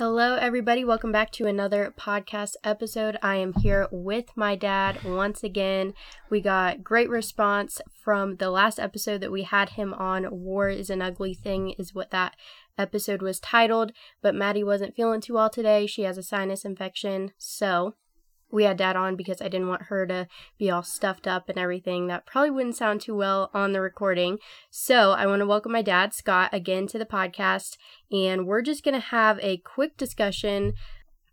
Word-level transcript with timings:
Hello, 0.00 0.36
everybody. 0.36 0.82
Welcome 0.82 1.12
back 1.12 1.30
to 1.32 1.46
another 1.46 1.92
podcast 1.94 2.54
episode. 2.64 3.18
I 3.22 3.36
am 3.36 3.52
here 3.52 3.86
with 3.92 4.34
my 4.34 4.56
dad 4.56 5.04
once 5.04 5.44
again. 5.44 5.92
We 6.30 6.40
got 6.40 6.82
great 6.82 7.10
response 7.10 7.82
from 8.02 8.36
the 8.36 8.48
last 8.48 8.80
episode 8.80 9.20
that 9.20 9.30
we 9.30 9.42
had 9.42 9.68
him 9.68 9.92
on. 9.92 10.26
War 10.30 10.70
is 10.70 10.88
an 10.88 11.02
ugly 11.02 11.34
thing, 11.34 11.72
is 11.72 11.94
what 11.94 12.12
that 12.12 12.34
episode 12.78 13.20
was 13.20 13.40
titled. 13.40 13.92
But 14.22 14.34
Maddie 14.34 14.64
wasn't 14.64 14.96
feeling 14.96 15.20
too 15.20 15.34
well 15.34 15.50
today. 15.50 15.86
She 15.86 16.04
has 16.04 16.16
a 16.16 16.22
sinus 16.22 16.64
infection. 16.64 17.32
So 17.36 17.94
we 18.50 18.64
had 18.64 18.76
dad 18.76 18.96
on 18.96 19.16
because 19.16 19.40
I 19.40 19.48
didn't 19.48 19.68
want 19.68 19.82
her 19.82 20.06
to 20.06 20.26
be 20.58 20.70
all 20.70 20.82
stuffed 20.82 21.26
up 21.26 21.48
and 21.48 21.58
everything. 21.58 22.06
That 22.06 22.26
probably 22.26 22.50
wouldn't 22.50 22.76
sound 22.76 23.00
too 23.00 23.14
well 23.14 23.50
on 23.54 23.72
the 23.72 23.80
recording. 23.80 24.38
So 24.70 25.12
I 25.12 25.26
want 25.26 25.40
to 25.40 25.46
welcome 25.46 25.72
my 25.72 25.82
dad, 25.82 26.12
Scott, 26.14 26.50
again 26.52 26.86
to 26.88 26.98
the 26.98 27.06
podcast. 27.06 27.76
And 28.10 28.46
we're 28.46 28.62
just 28.62 28.84
going 28.84 28.94
to 28.94 29.06
have 29.06 29.38
a 29.40 29.58
quick 29.58 29.96
discussion. 29.96 30.74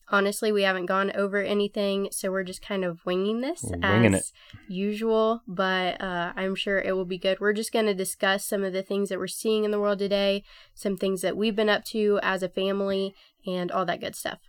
Honestly, 0.09 0.53
we 0.53 0.61
haven't 0.61 0.85
gone 0.85 1.11
over 1.15 1.41
anything, 1.41 2.07
so 2.11 2.31
we're 2.31 2.43
just 2.43 2.61
kind 2.61 2.85
of 2.85 3.05
winging 3.05 3.41
this 3.41 3.61
winging 3.63 4.13
as 4.13 4.31
it. 4.53 4.71
usual, 4.71 5.41
but 5.45 5.99
uh, 5.99 6.31
I'm 6.33 6.55
sure 6.55 6.79
it 6.79 6.95
will 6.95 7.03
be 7.03 7.17
good. 7.17 7.41
We're 7.41 7.51
just 7.51 7.73
going 7.73 7.87
to 7.87 7.93
discuss 7.93 8.45
some 8.45 8.63
of 8.63 8.71
the 8.71 8.83
things 8.83 9.09
that 9.09 9.19
we're 9.19 9.27
seeing 9.27 9.65
in 9.65 9.71
the 9.71 9.81
world 9.81 9.99
today, 9.99 10.45
some 10.73 10.95
things 10.95 11.21
that 11.23 11.35
we've 11.35 11.57
been 11.57 11.67
up 11.67 11.83
to 11.85 12.21
as 12.23 12.41
a 12.41 12.47
family, 12.47 13.15
and 13.45 13.69
all 13.69 13.85
that 13.85 13.99
good 13.99 14.15
stuff. 14.15 14.39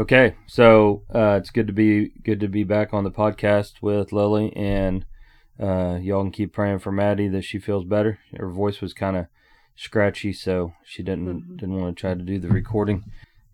Okay, 0.00 0.34
so 0.46 1.02
uh, 1.14 1.36
it's 1.38 1.50
good 1.50 1.66
to 1.66 1.74
be 1.74 2.08
good 2.24 2.40
to 2.40 2.48
be 2.48 2.64
back 2.64 2.94
on 2.94 3.04
the 3.04 3.10
podcast 3.10 3.82
with 3.82 4.12
Lilly, 4.12 4.50
and 4.56 5.04
uh, 5.62 5.98
y'all 6.00 6.22
can 6.22 6.32
keep 6.32 6.54
praying 6.54 6.78
for 6.78 6.90
Maddie 6.90 7.28
that 7.28 7.42
she 7.42 7.58
feels 7.58 7.84
better. 7.84 8.18
Her 8.34 8.48
voice 8.48 8.80
was 8.80 8.94
kind 8.94 9.14
of 9.14 9.26
scratchy, 9.76 10.32
so 10.32 10.72
she 10.86 11.02
didn't 11.02 11.26
Mhm. 11.26 11.56
didn't 11.58 11.78
want 11.78 11.94
to 11.94 12.00
try 12.00 12.14
to 12.14 12.22
do 12.22 12.38
the 12.38 12.48
recording. 12.48 13.04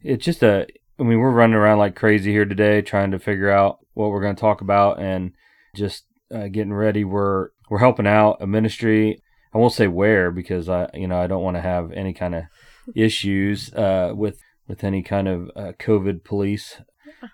It's 0.03 0.25
just 0.25 0.45
a, 0.45 0.69
I 1.01 1.03
mean, 1.03 1.19
we're 1.19 1.33
running 1.33 1.57
around 1.57 1.79
like 1.79 1.97
crazy 1.97 2.31
here 2.31 2.45
today, 2.45 2.81
trying 2.81 3.11
to 3.11 3.19
figure 3.19 3.51
out 3.51 3.79
what 3.95 4.11
we're 4.11 4.23
going 4.23 4.37
to 4.37 4.41
talk 4.41 4.61
about, 4.61 5.01
and 5.01 5.33
just 5.75 6.05
uh, 6.33 6.47
getting 6.47 6.75
ready. 6.75 7.03
We're 7.03 7.49
we're 7.69 7.81
helping 7.81 8.07
out 8.07 8.37
a 8.41 8.47
ministry. 8.47 9.21
I 9.53 9.59
won't 9.59 9.73
say 9.73 9.89
where 9.89 10.31
because 10.31 10.69
I, 10.69 10.91
you 10.95 11.09
know, 11.09 11.19
I 11.19 11.27
don't 11.27 11.43
want 11.43 11.57
to 11.57 11.61
have 11.61 11.91
any 11.91 12.13
kind 12.13 12.37
of 12.37 12.45
issues 12.95 13.75
uh, 13.75 14.13
with 14.15 14.39
with 14.69 14.84
any 14.84 15.03
kind 15.03 15.28
of 15.28 15.50
uh, 15.55 15.72
COVID 15.78 16.25
police, 16.25 16.81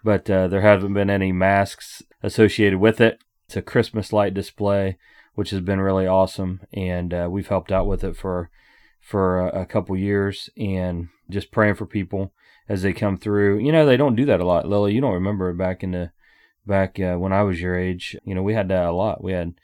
but 0.04 0.28
uh, 0.30 0.48
there 0.48 0.60
haven't 0.60 0.94
been 0.94 1.10
any 1.10 1.32
masks 1.32 2.02
associated 2.22 2.78
with 2.78 3.00
it. 3.00 3.18
It's 3.46 3.56
a 3.56 3.62
Christmas 3.62 4.12
light 4.12 4.34
display, 4.34 4.98
which 5.34 5.50
has 5.50 5.60
been 5.60 5.80
really 5.80 6.06
awesome, 6.06 6.60
and 6.72 7.12
uh, 7.12 7.28
we've 7.30 7.48
helped 7.48 7.72
out 7.72 7.86
with 7.86 8.04
it 8.04 8.16
for 8.16 8.50
for 9.00 9.40
a, 9.40 9.62
a 9.62 9.66
couple 9.66 9.96
years, 9.96 10.48
and 10.56 11.08
just 11.28 11.50
praying 11.50 11.74
for 11.74 11.86
people 11.86 12.32
as 12.68 12.82
they 12.82 12.92
come 12.92 13.16
through. 13.16 13.58
You 13.58 13.72
know, 13.72 13.84
they 13.84 13.96
don't 13.96 14.16
do 14.16 14.24
that 14.26 14.40
a 14.40 14.46
lot, 14.46 14.68
Lilly. 14.68 14.94
You 14.94 15.00
don't 15.00 15.12
remember 15.12 15.52
back 15.52 15.82
in 15.82 15.90
the 15.92 16.12
back 16.66 17.00
uh, 17.00 17.16
when 17.16 17.32
I 17.32 17.42
was 17.42 17.60
your 17.60 17.76
age. 17.76 18.16
You 18.24 18.34
know, 18.34 18.42
we 18.42 18.54
had 18.54 18.68
that 18.68 18.86
a 18.86 18.92
lot. 18.92 19.22
We 19.22 19.32
had 19.32 19.54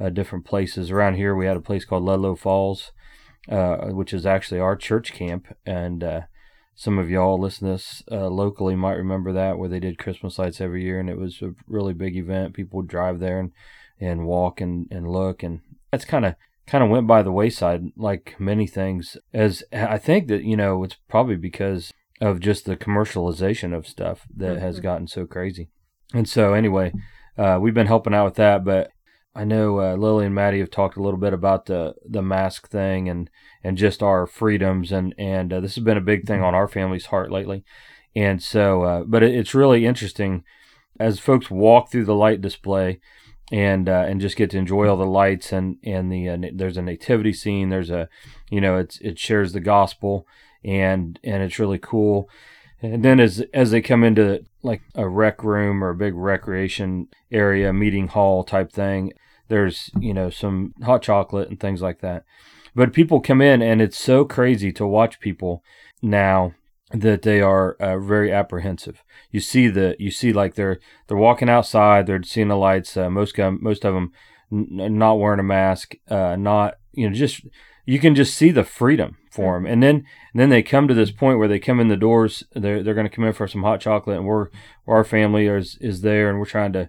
uh, 0.00 0.10
different 0.10 0.44
places 0.44 0.90
around 0.90 1.16
here. 1.16 1.34
We 1.34 1.46
had 1.46 1.56
a 1.56 1.62
place 1.62 1.84
called 1.84 2.04
Ludlow 2.04 2.36
Falls, 2.36 2.92
uh, 3.48 3.88
which 3.88 4.12
is 4.12 4.26
actually 4.26 4.60
our 4.60 4.76
church 4.76 5.12
camp, 5.12 5.54
and 5.66 6.02
uh, 6.04 6.20
some 6.74 6.98
of 6.98 7.08
y'all 7.10 7.38
listen 7.38 7.66
to 7.68 7.74
this 7.74 8.02
uh, 8.10 8.28
locally 8.28 8.74
might 8.76 8.94
remember 8.96 9.32
that 9.32 9.58
where 9.58 9.68
they 9.68 9.80
did 9.80 9.98
Christmas 9.98 10.38
lights 10.38 10.60
every 10.60 10.82
year, 10.84 10.98
and 11.00 11.08
it 11.08 11.18
was 11.18 11.40
a 11.42 11.54
really 11.66 11.94
big 11.94 12.16
event. 12.16 12.54
People 12.54 12.78
would 12.78 12.88
drive 12.88 13.20
there 13.20 13.38
and, 13.38 13.52
and 14.00 14.26
walk 14.26 14.60
and, 14.60 14.88
and 14.90 15.08
look, 15.10 15.42
and 15.42 15.60
that's 15.90 16.04
kind 16.04 16.24
of 16.24 16.34
kind 16.66 16.82
of 16.82 16.90
went 16.90 17.06
by 17.06 17.22
the 17.22 17.32
wayside, 17.32 17.84
like 17.96 18.34
many 18.38 18.66
things. 18.66 19.16
As 19.32 19.62
I 19.72 19.98
think 19.98 20.28
that 20.28 20.44
you 20.44 20.56
know, 20.56 20.82
it's 20.82 20.96
probably 21.08 21.36
because 21.36 21.92
of 22.20 22.40
just 22.40 22.64
the 22.64 22.76
commercialization 22.76 23.76
of 23.76 23.86
stuff 23.86 24.26
that 24.36 24.58
has 24.58 24.78
Mhm. 24.78 24.82
gotten 24.82 25.06
so 25.08 25.26
crazy. 25.26 25.68
And 26.12 26.28
so, 26.28 26.54
anyway, 26.54 26.92
uh, 27.36 27.58
we've 27.60 27.74
been 27.74 27.86
helping 27.88 28.14
out 28.14 28.24
with 28.24 28.34
that, 28.36 28.64
but 28.64 28.90
I 29.34 29.44
know 29.44 29.80
uh, 29.80 29.96
Lily 29.96 30.26
and 30.26 30.34
Maddie 30.34 30.60
have 30.60 30.70
talked 30.70 30.96
a 30.96 31.02
little 31.02 31.18
bit 31.18 31.32
about 31.32 31.66
the 31.66 31.94
the 32.08 32.22
mask 32.22 32.68
thing 32.68 33.08
and 33.08 33.28
and 33.64 33.76
just 33.76 34.02
our 34.02 34.26
freedoms 34.26 34.92
and 34.92 35.14
and 35.18 35.52
uh, 35.52 35.60
this 35.60 35.74
has 35.74 35.84
been 35.84 35.96
a 35.96 36.02
big 36.02 36.26
thing 36.26 36.42
on 36.42 36.54
our 36.54 36.68
family's 36.68 37.06
heart 37.06 37.32
lately. 37.32 37.64
And 38.14 38.42
so, 38.42 38.82
uh, 38.82 39.04
but 39.04 39.22
it, 39.24 39.34
it's 39.34 39.54
really 39.54 39.86
interesting 39.86 40.44
as 41.00 41.18
folks 41.18 41.50
walk 41.50 41.90
through 41.90 42.04
the 42.04 42.14
light 42.14 42.40
display 42.40 43.00
and 43.50 43.88
uh, 43.88 44.04
and 44.06 44.20
just 44.20 44.36
get 44.36 44.50
to 44.50 44.58
enjoy 44.58 44.88
all 44.88 44.96
the 44.96 45.04
lights 45.04 45.52
and 45.52 45.78
and 45.82 46.12
the 46.12 46.28
uh, 46.28 46.36
na- 46.36 46.48
there's 46.54 46.76
a 46.76 46.82
nativity 46.82 47.32
scene. 47.32 47.70
There's 47.70 47.90
a 47.90 48.08
you 48.50 48.60
know 48.60 48.76
it's 48.76 48.98
it 49.00 49.18
shares 49.18 49.52
the 49.52 49.60
gospel 49.60 50.26
and 50.64 51.18
and 51.24 51.42
it's 51.42 51.58
really 51.58 51.78
cool. 51.78 52.28
And 52.80 53.04
then 53.04 53.18
as 53.18 53.42
as 53.52 53.70
they 53.70 53.80
come 53.80 54.04
into 54.04 54.44
like 54.64 54.82
a 54.94 55.08
rec 55.08 55.44
room 55.44 55.84
or 55.84 55.90
a 55.90 55.94
big 55.94 56.14
recreation 56.14 57.08
area, 57.30 57.72
meeting 57.72 58.08
hall 58.08 58.44
type 58.44 58.72
thing, 58.72 59.12
there's 59.48 59.90
you 59.98 60.14
know 60.14 60.30
some 60.30 60.74
hot 60.82 61.02
chocolate 61.02 61.48
and 61.48 61.60
things 61.60 61.82
like 61.82 62.00
that. 62.00 62.24
But 62.74 62.92
people 62.92 63.20
come 63.20 63.40
in 63.40 63.62
and 63.62 63.80
it's 63.80 63.98
so 63.98 64.24
crazy 64.24 64.72
to 64.72 64.86
watch 64.86 65.20
people 65.20 65.62
now 66.02 66.54
that 66.90 67.22
they 67.22 67.40
are 67.40 67.74
uh, 67.74 67.98
very 67.98 68.32
apprehensive. 68.32 69.02
You 69.30 69.40
see 69.40 69.68
the 69.68 69.96
you 69.98 70.10
see 70.10 70.32
like 70.32 70.54
they're 70.54 70.80
they're 71.06 71.16
walking 71.16 71.48
outside, 71.48 72.06
they're 72.06 72.22
seeing 72.22 72.48
the 72.48 72.56
lights. 72.56 72.96
Uh, 72.96 73.10
most 73.10 73.36
most 73.38 73.84
of 73.84 73.94
them 73.94 74.12
n- 74.52 74.98
not 74.98 75.18
wearing 75.18 75.40
a 75.40 75.44
mask, 75.44 75.94
uh, 76.08 76.36
not 76.36 76.74
you 76.92 77.08
know 77.08 77.14
just 77.14 77.42
you 77.86 77.98
can 77.98 78.14
just 78.14 78.34
see 78.34 78.50
the 78.50 78.64
freedom 78.64 79.16
for 79.34 79.54
them. 79.54 79.66
And 79.66 79.82
then 79.82 79.96
and 80.32 80.40
then 80.40 80.48
they 80.48 80.62
come 80.62 80.86
to 80.86 80.94
this 80.94 81.10
point 81.10 81.38
where 81.38 81.48
they 81.48 81.58
come 81.58 81.80
in 81.80 81.88
the 81.88 81.96
doors. 81.96 82.44
They're 82.52 82.82
they're 82.82 82.94
going 82.94 83.08
to 83.08 83.14
come 83.14 83.24
in 83.24 83.32
for 83.32 83.48
some 83.48 83.62
hot 83.62 83.80
chocolate, 83.80 84.18
and 84.18 84.26
we're 84.26 84.48
our 84.86 85.04
family 85.04 85.46
is 85.46 85.76
is 85.80 86.02
there, 86.02 86.30
and 86.30 86.38
we're 86.38 86.46
trying 86.46 86.72
to 86.74 86.88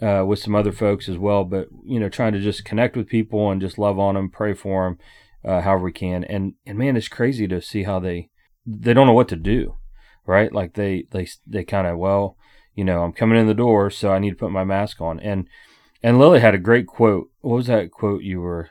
uh, 0.00 0.24
with 0.24 0.38
some 0.38 0.54
other 0.54 0.72
folks 0.72 1.08
as 1.08 1.18
well. 1.18 1.44
But 1.44 1.68
you 1.84 1.98
know, 1.98 2.08
trying 2.08 2.32
to 2.34 2.40
just 2.40 2.64
connect 2.64 2.96
with 2.96 3.08
people 3.08 3.50
and 3.50 3.60
just 3.60 3.78
love 3.78 3.98
on 3.98 4.14
them, 4.14 4.30
pray 4.30 4.54
for 4.54 4.84
them, 4.84 4.98
uh, 5.44 5.62
however 5.62 5.84
we 5.84 5.92
can. 5.92 6.24
And 6.24 6.54
and 6.64 6.78
man, 6.78 6.96
it's 6.96 7.08
crazy 7.08 7.48
to 7.48 7.60
see 7.60 7.82
how 7.82 7.98
they 7.98 8.30
they 8.64 8.94
don't 8.94 9.08
know 9.08 9.12
what 9.12 9.28
to 9.28 9.36
do, 9.36 9.76
right? 10.26 10.52
Like 10.52 10.74
they 10.74 11.06
they 11.10 11.26
they 11.46 11.64
kind 11.64 11.88
of 11.88 11.98
well, 11.98 12.36
you 12.74 12.84
know, 12.84 13.02
I'm 13.02 13.12
coming 13.12 13.38
in 13.38 13.48
the 13.48 13.54
door, 13.54 13.90
so 13.90 14.12
I 14.12 14.20
need 14.20 14.30
to 14.30 14.36
put 14.36 14.52
my 14.52 14.64
mask 14.64 15.00
on. 15.00 15.18
And 15.18 15.48
and 16.02 16.18
Lilly 16.18 16.40
had 16.40 16.54
a 16.54 16.58
great 16.58 16.86
quote. 16.86 17.30
What 17.40 17.56
was 17.56 17.66
that 17.66 17.90
quote 17.90 18.22
you 18.22 18.40
were 18.40 18.70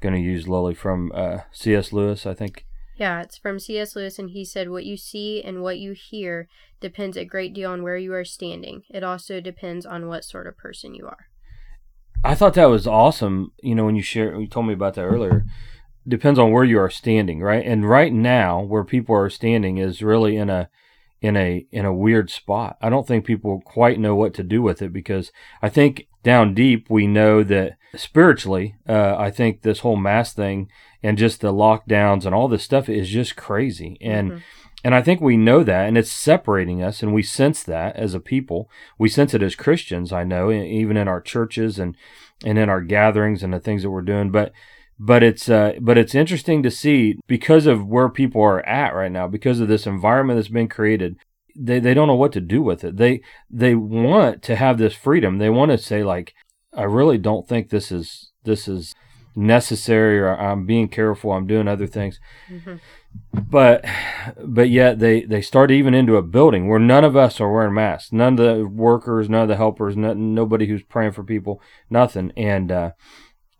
going 0.00 0.14
to 0.14 0.20
use, 0.20 0.48
Lilly, 0.48 0.74
from 0.74 1.12
uh, 1.14 1.38
C.S. 1.52 1.92
Lewis? 1.92 2.26
I 2.26 2.34
think. 2.34 2.64
Yeah, 2.96 3.22
it's 3.22 3.38
from 3.38 3.60
C.S. 3.60 3.94
Lewis, 3.94 4.18
and 4.18 4.30
he 4.30 4.44
said, 4.44 4.70
What 4.70 4.84
you 4.84 4.96
see 4.96 5.42
and 5.42 5.62
what 5.62 5.78
you 5.78 5.92
hear 5.92 6.48
depends 6.80 7.16
a 7.16 7.24
great 7.24 7.54
deal 7.54 7.70
on 7.70 7.82
where 7.82 7.96
you 7.96 8.12
are 8.12 8.24
standing. 8.24 8.82
It 8.90 9.04
also 9.04 9.40
depends 9.40 9.86
on 9.86 10.08
what 10.08 10.24
sort 10.24 10.48
of 10.48 10.58
person 10.58 10.94
you 10.94 11.06
are. 11.06 11.28
I 12.24 12.34
thought 12.34 12.54
that 12.54 12.66
was 12.66 12.86
awesome. 12.86 13.52
You 13.62 13.76
know, 13.76 13.84
when 13.84 13.94
you 13.94 14.02
share, 14.02 14.38
you 14.38 14.48
told 14.48 14.66
me 14.66 14.74
about 14.74 14.94
that 14.94 15.04
earlier. 15.04 15.44
Depends 16.06 16.38
on 16.38 16.50
where 16.50 16.64
you 16.64 16.80
are 16.80 16.90
standing, 16.90 17.40
right? 17.40 17.64
And 17.64 17.88
right 17.88 18.12
now, 18.12 18.60
where 18.62 18.82
people 18.82 19.14
are 19.14 19.30
standing 19.30 19.78
is 19.78 20.02
really 20.02 20.36
in 20.36 20.50
a 20.50 20.68
in 21.20 21.36
a 21.36 21.66
in 21.72 21.84
a 21.84 21.92
weird 21.94 22.30
spot. 22.30 22.76
I 22.80 22.90
don't 22.90 23.06
think 23.06 23.24
people 23.24 23.60
quite 23.64 23.98
know 23.98 24.14
what 24.14 24.34
to 24.34 24.42
do 24.42 24.62
with 24.62 24.82
it 24.82 24.92
because 24.92 25.32
I 25.60 25.68
think 25.68 26.06
down 26.22 26.54
deep 26.54 26.88
we 26.90 27.06
know 27.06 27.42
that 27.44 27.76
spiritually, 27.96 28.76
uh, 28.88 29.16
I 29.18 29.30
think 29.30 29.62
this 29.62 29.80
whole 29.80 29.96
mass 29.96 30.32
thing 30.32 30.68
and 31.02 31.18
just 31.18 31.40
the 31.40 31.52
lockdowns 31.52 32.24
and 32.24 32.34
all 32.34 32.48
this 32.48 32.62
stuff 32.64 32.88
is 32.88 33.08
just 33.08 33.36
crazy. 33.36 33.98
And 34.00 34.32
Mhm. 34.32 34.40
and 34.84 34.94
I 34.94 35.02
think 35.02 35.20
we 35.20 35.36
know 35.36 35.64
that, 35.64 35.88
and 35.88 35.98
it's 35.98 36.12
separating 36.12 36.82
us, 36.82 37.02
and 37.02 37.12
we 37.12 37.22
sense 37.22 37.64
that 37.64 37.96
as 37.96 38.14
a 38.14 38.20
people. 38.20 38.70
We 38.96 39.08
sense 39.08 39.34
it 39.34 39.42
as 39.42 39.56
Christians. 39.56 40.12
I 40.12 40.22
know, 40.22 40.52
even 40.52 40.96
in 40.96 41.08
our 41.08 41.20
churches 41.20 41.78
and 41.78 41.96
and 42.44 42.56
in 42.56 42.68
our 42.68 42.80
gatherings 42.80 43.42
and 43.42 43.52
the 43.52 43.58
things 43.58 43.82
that 43.82 43.90
we're 43.90 44.02
doing. 44.02 44.30
But 44.30 44.52
but 44.98 45.22
it's 45.22 45.48
uh, 45.48 45.74
but 45.80 45.96
it's 45.96 46.14
interesting 46.14 46.62
to 46.62 46.70
see 46.70 47.16
because 47.26 47.66
of 47.66 47.86
where 47.86 48.08
people 48.08 48.42
are 48.42 48.64
at 48.66 48.94
right 48.94 49.12
now, 49.12 49.28
because 49.28 49.60
of 49.60 49.68
this 49.68 49.86
environment 49.86 50.38
that's 50.38 50.48
been 50.48 50.68
created. 50.68 51.16
They, 51.60 51.80
they 51.80 51.92
don't 51.92 52.06
know 52.06 52.14
what 52.14 52.32
to 52.32 52.40
do 52.40 52.62
with 52.62 52.84
it. 52.84 52.98
They 52.98 53.20
they 53.50 53.74
want 53.74 54.42
to 54.44 54.56
have 54.56 54.78
this 54.78 54.94
freedom. 54.94 55.38
They 55.38 55.50
want 55.50 55.72
to 55.72 55.78
say 55.78 56.04
like 56.04 56.34
I 56.72 56.84
really 56.84 57.18
don't 57.18 57.48
think 57.48 57.70
this 57.70 57.90
is 57.90 58.30
this 58.44 58.68
is 58.68 58.94
necessary 59.34 60.18
or 60.18 60.36
I'm 60.36 60.66
being 60.66 60.88
careful. 60.88 61.32
I'm 61.32 61.46
doing 61.46 61.68
other 61.68 61.86
things. 61.86 62.20
Mm-hmm. 62.50 62.76
But 63.32 63.84
but 64.44 64.68
yet 64.68 64.98
they 64.98 65.22
they 65.22 65.42
start 65.42 65.70
even 65.70 65.94
into 65.94 66.16
a 66.16 66.22
building 66.22 66.68
where 66.68 66.78
none 66.78 67.04
of 67.04 67.16
us 67.16 67.40
are 67.40 67.50
wearing 67.50 67.74
masks. 67.74 68.12
None 68.12 68.38
of 68.38 68.56
the 68.58 68.66
workers, 68.66 69.28
none 69.28 69.42
of 69.42 69.48
the 69.48 69.56
helpers, 69.56 69.96
nobody 69.96 70.66
who's 70.66 70.82
praying 70.82 71.12
for 71.12 71.24
people, 71.24 71.60
nothing. 71.88 72.32
And 72.36 72.70
uh, 72.70 72.90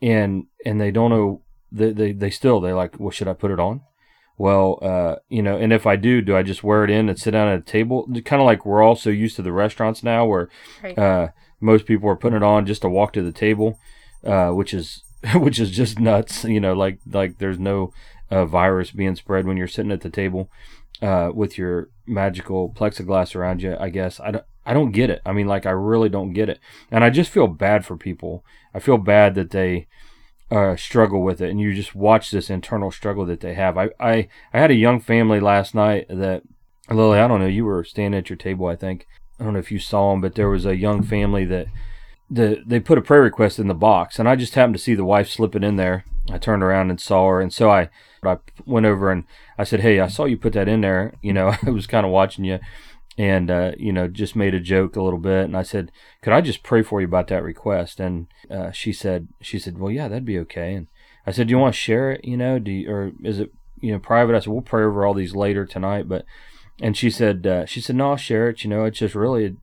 and 0.01 0.47
and 0.65 0.81
they 0.81 0.91
don't 0.91 1.11
know. 1.11 1.43
They 1.71 1.93
they, 1.93 2.13
they 2.13 2.31
still 2.31 2.61
they're 2.61 2.75
like, 2.75 2.99
well, 2.99 3.11
should 3.11 3.29
I 3.29 3.35
put 3.35 3.51
it 3.51 3.61
on? 3.61 3.83
well, 4.39 4.79
uh, 4.81 5.17
you 5.29 5.43
know, 5.43 5.59
and 5.59 5.73
if 5.73 5.85
I 5.85 5.97
do, 5.97 6.23
do 6.23 6.37
I 6.37 6.45
just 6.45 6.63
wear 6.63 6.85
it 6.85 6.91
in 6.91 7.09
and 7.09 7.19
sit 7.19 7.33
down 7.33 7.49
at 7.49 7.59
a 7.59 7.63
table? 7.63 8.07
Kind 8.25 8.41
of 8.41 8.47
like 8.47 8.65
we're 8.65 8.83
all 8.83 8.95
so 8.95 9.11
used 9.11 9.35
to 9.37 9.43
the 9.43 9.53
restaurants 9.53 10.05
now, 10.05 10.25
where 10.25 10.49
right. 10.83 10.97
uh, 10.97 11.29
most 11.61 11.87
people 11.87 12.09
are 12.09 12.17
putting 12.17 12.37
it 12.37 12.43
on 12.45 12.65
just 12.65 12.83
to 12.83 12.89
walk 12.89 13.13
to 13.15 13.23
the 13.23 13.33
table, 13.33 13.81
uh, 14.25 14.51
which 14.51 14.73
is 14.73 15.03
which 15.35 15.59
is 15.59 15.73
just 15.73 15.99
nuts. 15.99 16.45
You 16.45 16.61
know, 16.61 16.73
like 16.73 17.01
like 17.05 17.39
there's 17.39 17.59
no 17.59 17.93
uh, 18.31 18.45
virus 18.45 18.93
being 18.93 19.17
spread 19.17 19.45
when 19.45 19.57
you're 19.57 19.67
sitting 19.67 19.93
at 19.93 20.03
the 20.03 20.11
table 20.11 20.49
uh, 21.03 21.31
with 21.35 21.59
your 21.59 21.91
magical 22.07 22.71
plexiglass 22.71 23.35
around 23.35 23.61
you. 23.61 23.77
I 23.79 23.89
guess 23.89 24.21
I 24.21 24.31
don't 24.31 24.45
I 24.69 24.75
don't 24.75 24.93
get 24.93 25.09
it. 25.09 25.23
I 25.25 25.33
mean, 25.33 25.47
like 25.47 25.65
I 25.65 25.71
really 25.71 26.11
don't 26.11 26.35
get 26.35 26.51
it, 26.51 26.61
and 26.91 27.03
I 27.03 27.11
just 27.11 27.31
feel 27.31 27.47
bad 27.47 27.87
for 27.87 27.97
people. 27.97 28.45
I 28.75 28.81
feel 28.81 28.99
bad 28.99 29.35
that 29.35 29.51
they 29.51 29.87
uh, 30.51 30.77
struggle 30.77 31.23
with 31.23 31.41
it, 31.41 31.51
and 31.51 31.59
you 31.59 31.75
just 31.75 31.95
watch 31.95 32.31
this 32.31 32.51
internal 32.51 32.91
struggle 32.91 33.25
that 33.27 33.41
they 33.41 33.55
have. 33.55 33.79
I, 33.79 33.89
I, 33.99 34.29
I 34.53 34.59
had 34.59 34.71
a 34.71 34.75
young 34.75 35.01
family 35.01 35.41
last 35.41 35.75
night 35.75 36.07
that 36.11 36.43
Lilly, 36.91 37.19
I 37.19 37.29
don't 37.29 37.41
know, 37.41 37.47
you 37.47 37.65
were 37.65 37.83
standing 37.83 38.19
at 38.19 38.29
your 38.29 38.37
table, 38.37 38.67
I 38.67 38.77
think. 38.77 39.07
I 39.41 39.45
don't 39.45 39.55
know 39.55 39.59
if 39.59 39.73
you 39.73 39.79
saw 39.79 40.11
them, 40.11 40.21
but 40.21 40.35
there 40.35 40.49
was 40.49 40.67
a 40.67 40.77
young 40.77 41.03
family 41.03 41.45
that 41.47 41.69
the 42.31 42.63
they 42.67 42.79
put 42.79 42.99
a 42.99 43.03
prayer 43.03 43.23
request 43.23 43.59
in 43.59 43.69
the 43.69 43.75
box, 43.75 44.19
and 44.19 44.29
I 44.29 44.37
just 44.37 44.55
happened 44.55 44.75
to 44.75 44.83
see 44.83 44.95
the 44.95 45.05
wife 45.05 45.31
slip 45.31 45.57
it 45.57 45.65
in 45.65 45.77
there. 45.77 46.05
I 46.31 46.37
turned 46.37 46.63
around 46.63 46.91
and 46.91 47.01
saw 47.01 47.27
her, 47.29 47.41
and 47.41 47.53
so 47.53 47.71
I 47.71 47.89
I 48.23 48.39
went 48.67 48.85
over 48.85 49.11
and 49.11 49.25
I 49.57 49.65
said, 49.65 49.81
"Hey, 49.81 50.01
I 50.01 50.09
saw 50.09 50.25
you 50.25 50.37
put 50.37 50.53
that 50.53 50.69
in 50.69 50.83
there. 50.83 51.15
You 51.23 51.33
know, 51.33 51.55
I 51.67 51.71
was 51.71 51.87
kind 51.87 52.05
of 52.05 52.13
watching 52.13 52.45
you, 52.45 52.59
and 53.19 53.51
uh, 53.51 53.73
you 53.77 53.93
know 53.93 54.07
just 54.07 54.37
made 54.37 54.55
a 54.55 54.61
joke 54.61 54.95
a 54.95 55.03
little 55.03 55.19
bit 55.19 55.45
and 55.45 55.57
i 55.57 55.63
said 55.63 55.91
could 56.23 56.33
i 56.33 56.41
just 56.41 56.63
pray 56.63 56.83
for 56.83 57.01
you 57.01 57.07
about 57.07 57.27
that 57.27 57.43
request? 57.43 57.99
And 58.01 58.29
uh, 58.49 58.71
she 58.71 58.93
said 58.93 59.29
she 59.43 59.59
said 59.59 59.77
well 59.77 59.91
yeah 59.91 60.09
that'd 60.09 60.25
be 60.25 60.39
okay. 60.39 60.75
And 60.75 60.87
i 61.27 61.33
said 61.33 61.49
do 61.49 61.51
you 61.51 61.59
want 61.59 61.75
to 61.75 61.81
share 61.81 62.13
it 62.13 62.25
you 62.25 62.37
know? 62.37 62.59
Do 62.59 62.71
you, 62.71 62.91
or 62.91 63.13
is 63.23 63.41
it 63.41 63.53
you 63.81 63.93
know 63.93 63.99
private? 63.99 64.35
I 64.35 64.39
said 64.39 64.53
we'll 64.53 64.63
pray 64.63 64.85
over 64.85 65.05
all 65.05 65.15
these 65.15 65.35
later 65.35 65.67
tonight 65.67 66.09
but 66.09 66.25
and 66.81 66.97
she 66.97 67.11
said 67.11 67.47
uh, 67.47 67.67
she 67.67 67.81
said 67.81 67.97
no 67.97 68.11
i'll 68.11 68.17
share 68.17 68.49
it 68.49 68.63
you 68.63 68.71
know? 68.71 68.85
It's 68.85 69.01
just 69.01 69.17
really 69.17 69.57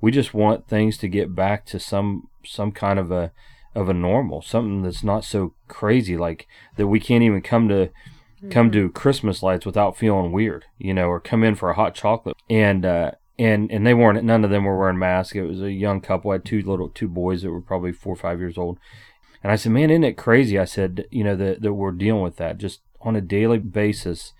we 0.00 0.10
just 0.10 0.32
want 0.34 0.66
things 0.66 0.96
to 0.98 1.08
get 1.08 1.34
back 1.34 1.66
to 1.66 1.78
some 1.78 2.28
some 2.44 2.72
kind 2.72 2.98
of 2.98 3.12
a 3.12 3.30
of 3.74 3.88
a 3.88 3.94
normal 3.94 4.42
something 4.42 4.82
that's 4.82 5.04
not 5.04 5.24
so 5.24 5.54
crazy 5.68 6.16
like 6.16 6.46
that 6.76 6.88
we 6.88 7.00
can't 7.00 7.24
even 7.24 7.40
come 7.42 7.68
to 7.68 7.90
come 8.50 8.70
mm-hmm. 8.70 8.86
to 8.86 8.90
Christmas 8.90 9.42
lights 9.42 9.66
without 9.66 9.96
feeling 9.96 10.32
weird, 10.32 10.64
you 10.78 10.94
know, 10.94 11.06
or 11.06 11.20
come 11.20 11.44
in 11.44 11.54
for 11.54 11.70
a 11.70 11.74
hot 11.74 11.94
chocolate. 11.94 12.36
And 12.50 12.84
uh, 12.84 13.12
and 13.38 13.70
and 13.70 13.86
they 13.86 13.94
weren't. 13.94 14.22
None 14.24 14.44
of 14.44 14.50
them 14.50 14.64
were 14.64 14.78
wearing 14.78 14.98
masks. 14.98 15.34
It 15.34 15.42
was 15.42 15.62
a 15.62 15.72
young 15.72 16.00
couple. 16.00 16.30
I 16.30 16.34
had 16.34 16.44
two 16.44 16.62
little 16.62 16.88
two 16.88 17.08
boys 17.08 17.42
that 17.42 17.50
were 17.50 17.60
probably 17.60 17.92
four 17.92 18.14
or 18.14 18.16
five 18.16 18.40
years 18.40 18.58
old. 18.58 18.78
And 19.42 19.52
I 19.52 19.56
said, 19.56 19.72
"Man, 19.72 19.90
isn't 19.90 20.04
it 20.04 20.16
crazy?" 20.16 20.58
I 20.58 20.64
said, 20.64 21.06
"You 21.10 21.24
know 21.24 21.36
that 21.36 21.62
that 21.62 21.74
we're 21.74 21.92
dealing 21.92 22.22
with 22.22 22.36
that 22.36 22.58
just 22.58 22.80
on 23.00 23.16
a 23.16 23.20
daily 23.20 23.58
basis." 23.58 24.32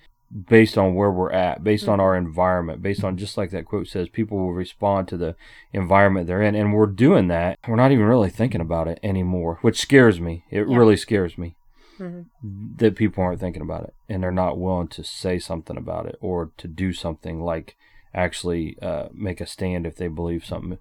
based 0.48 0.78
on 0.78 0.94
where 0.94 1.10
we're 1.10 1.30
at, 1.30 1.62
based 1.62 1.86
on 1.86 2.00
our 2.00 2.16
environment, 2.16 2.80
based 2.80 3.04
on 3.04 3.18
just 3.18 3.36
like 3.36 3.50
that 3.50 3.66
quote 3.66 3.86
says, 3.86 4.08
people 4.08 4.38
will 4.38 4.54
respond 4.54 5.06
to 5.06 5.18
the 5.18 5.36
environment 5.74 6.26
they're 6.26 6.40
in. 6.40 6.54
And 6.54 6.72
we're 6.72 6.86
doing 6.86 7.28
that. 7.28 7.58
We're 7.68 7.76
not 7.76 7.92
even 7.92 8.06
really 8.06 8.30
thinking 8.30 8.62
about 8.62 8.88
it 8.88 8.98
anymore, 9.02 9.58
which 9.60 9.78
scares 9.78 10.20
me. 10.22 10.44
It 10.50 10.66
yeah. 10.66 10.74
really 10.74 10.96
scares 10.96 11.36
me 11.36 11.54
mm-hmm. 12.02 12.76
that 12.76 12.96
people 12.96 13.22
aren't 13.22 13.40
thinking 13.40 13.62
about 13.62 13.84
it 13.84 13.94
and 14.08 14.22
they're 14.22 14.30
not 14.30 14.58
willing 14.58 14.88
to 14.88 15.04
say 15.04 15.38
something 15.38 15.76
about 15.76 16.06
it 16.06 16.16
or 16.20 16.50
to 16.56 16.68
do 16.68 16.92
something 16.92 17.40
like 17.40 17.76
actually 18.14 18.76
uh, 18.82 19.08
make 19.12 19.40
a 19.40 19.46
stand 19.46 19.86
if 19.86 19.96
they 19.96 20.08
believe 20.08 20.44
something. 20.44 20.78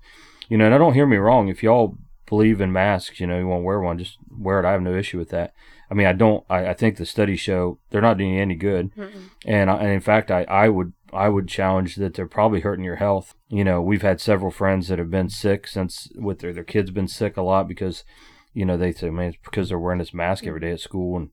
You 0.49 0.57
know, 0.57 0.65
and 0.65 0.75
I 0.75 0.77
don't 0.77 0.93
hear 0.93 1.05
me 1.05 1.17
wrong. 1.17 1.47
If 1.47 1.63
y'all 1.63 1.97
believe 2.25 2.61
in 2.61 2.71
masks, 2.71 3.19
you 3.19 3.27
know, 3.27 3.37
you 3.37 3.47
want 3.47 3.61
to 3.61 3.65
wear 3.65 3.79
one, 3.79 3.97
just 3.97 4.17
wear 4.29 4.59
it. 4.59 4.65
I 4.65 4.71
have 4.71 4.81
no 4.81 4.95
issue 4.95 5.17
with 5.17 5.29
that. 5.29 5.53
I 5.89 5.93
mean, 5.93 6.07
I 6.07 6.13
don't. 6.13 6.45
I, 6.49 6.67
I 6.67 6.73
think 6.73 6.95
the 6.95 7.05
studies 7.05 7.41
show 7.41 7.77
they're 7.89 8.01
not 8.01 8.17
doing 8.17 8.39
any 8.39 8.55
good, 8.55 8.95
mm 8.95 9.11
and 9.45 9.69
I, 9.69 9.75
and 9.77 9.89
in 9.89 9.99
fact, 9.99 10.31
I, 10.31 10.43
I 10.43 10.69
would 10.69 10.93
I 11.11 11.27
would 11.27 11.49
challenge 11.49 11.97
that 11.97 12.13
they're 12.13 12.27
probably 12.27 12.61
hurting 12.61 12.85
your 12.85 12.95
health. 12.95 13.35
You 13.49 13.65
know, 13.65 13.81
we've 13.81 14.01
had 14.01 14.21
several 14.21 14.51
friends 14.51 14.87
that 14.87 14.99
have 14.99 15.11
been 15.11 15.29
sick 15.29 15.67
since 15.67 16.09
with 16.15 16.39
their 16.39 16.53
their 16.53 16.63
kids 16.63 16.91
been 16.91 17.09
sick 17.09 17.35
a 17.35 17.41
lot 17.41 17.67
because 17.67 18.05
you 18.53 18.65
know, 18.65 18.77
they 18.77 18.91
say, 18.91 19.09
man, 19.09 19.29
it's 19.29 19.37
because 19.43 19.69
they're 19.69 19.79
wearing 19.79 19.99
this 19.99 20.13
mask 20.13 20.45
every 20.45 20.59
day 20.59 20.71
at 20.71 20.79
school 20.79 21.17
and 21.17 21.29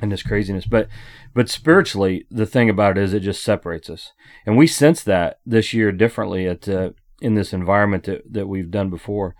and 0.00 0.12
this 0.12 0.22
craziness. 0.22 0.66
But 0.66 0.88
but 1.34 1.48
spiritually, 1.48 2.26
the 2.30 2.46
thing 2.46 2.68
about 2.68 2.98
it 2.98 3.04
is 3.04 3.14
it 3.14 3.20
just 3.20 3.42
separates 3.42 3.88
us, 3.88 4.12
and 4.44 4.56
we 4.56 4.66
sense 4.66 5.02
that 5.04 5.40
this 5.46 5.72
year 5.72 5.92
differently 5.92 6.46
at 6.46 6.68
uh, 6.68 6.90
in 7.20 7.34
this 7.34 7.52
environment 7.52 8.04
that, 8.04 8.32
that 8.32 8.48
we've 8.48 8.70
done 8.70 8.90
before. 8.90 9.34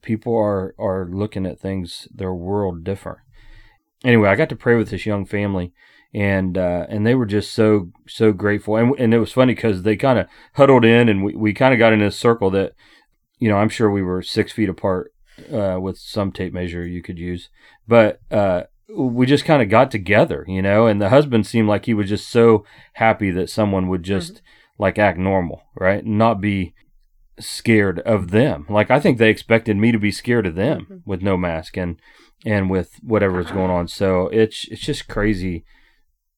People 0.00 0.34
are 0.36 0.74
are 0.78 1.06
looking 1.10 1.44
at 1.44 1.60
things, 1.60 2.08
their 2.14 2.32
world 2.32 2.84
different. 2.84 3.18
Anyway, 4.02 4.28
I 4.28 4.36
got 4.36 4.48
to 4.50 4.56
pray 4.56 4.76
with 4.76 4.90
this 4.90 5.04
young 5.06 5.26
family, 5.26 5.72
and 6.14 6.56
uh, 6.56 6.86
and 6.88 7.06
they 7.06 7.14
were 7.14 7.26
just 7.26 7.52
so 7.52 7.90
so 8.06 8.32
grateful, 8.32 8.76
and 8.76 8.94
and 8.98 9.12
it 9.12 9.18
was 9.18 9.32
funny 9.32 9.54
because 9.54 9.82
they 9.82 9.96
kind 9.96 10.18
of 10.18 10.26
huddled 10.54 10.84
in, 10.84 11.08
and 11.08 11.24
we, 11.24 11.34
we 11.34 11.52
kind 11.52 11.74
of 11.74 11.78
got 11.78 11.92
in 11.92 12.00
a 12.00 12.10
circle 12.10 12.50
that, 12.50 12.72
you 13.38 13.48
know, 13.48 13.56
I'm 13.56 13.68
sure 13.68 13.90
we 13.90 14.02
were 14.02 14.22
six 14.22 14.52
feet 14.52 14.68
apart 14.68 15.13
uh, 15.52 15.78
with 15.80 15.98
some 15.98 16.32
tape 16.32 16.52
measure 16.52 16.86
you 16.86 17.02
could 17.02 17.18
use. 17.18 17.48
But 17.86 18.20
uh, 18.30 18.64
we 18.88 19.26
just 19.26 19.44
kind 19.44 19.62
of 19.62 19.68
got 19.68 19.90
together, 19.90 20.44
you 20.46 20.62
know, 20.62 20.86
and 20.86 21.00
the 21.00 21.08
husband 21.08 21.46
seemed 21.46 21.68
like 21.68 21.86
he 21.86 21.94
was 21.94 22.08
just 22.08 22.28
so 22.28 22.64
happy 22.94 23.30
that 23.30 23.50
someone 23.50 23.88
would 23.88 24.02
just 24.02 24.34
mm-hmm. 24.34 24.82
like 24.82 24.98
act 24.98 25.18
normal, 25.18 25.62
right? 25.74 26.04
Not 26.04 26.40
be 26.40 26.74
scared 27.40 28.00
of 28.00 28.30
them. 28.30 28.66
Like 28.68 28.90
I 28.90 29.00
think 29.00 29.18
they 29.18 29.30
expected 29.30 29.76
me 29.76 29.92
to 29.92 29.98
be 29.98 30.12
scared 30.12 30.46
of 30.46 30.54
them 30.54 30.82
mm-hmm. 30.82 30.96
with 31.10 31.22
no 31.22 31.36
mask 31.36 31.76
and 31.76 32.00
and 32.44 32.68
with 32.68 32.96
whatever 33.02 33.40
is 33.40 33.50
going 33.50 33.70
on. 33.70 33.88
So 33.88 34.28
it's 34.28 34.66
it's 34.68 34.82
just 34.82 35.08
crazy. 35.08 35.64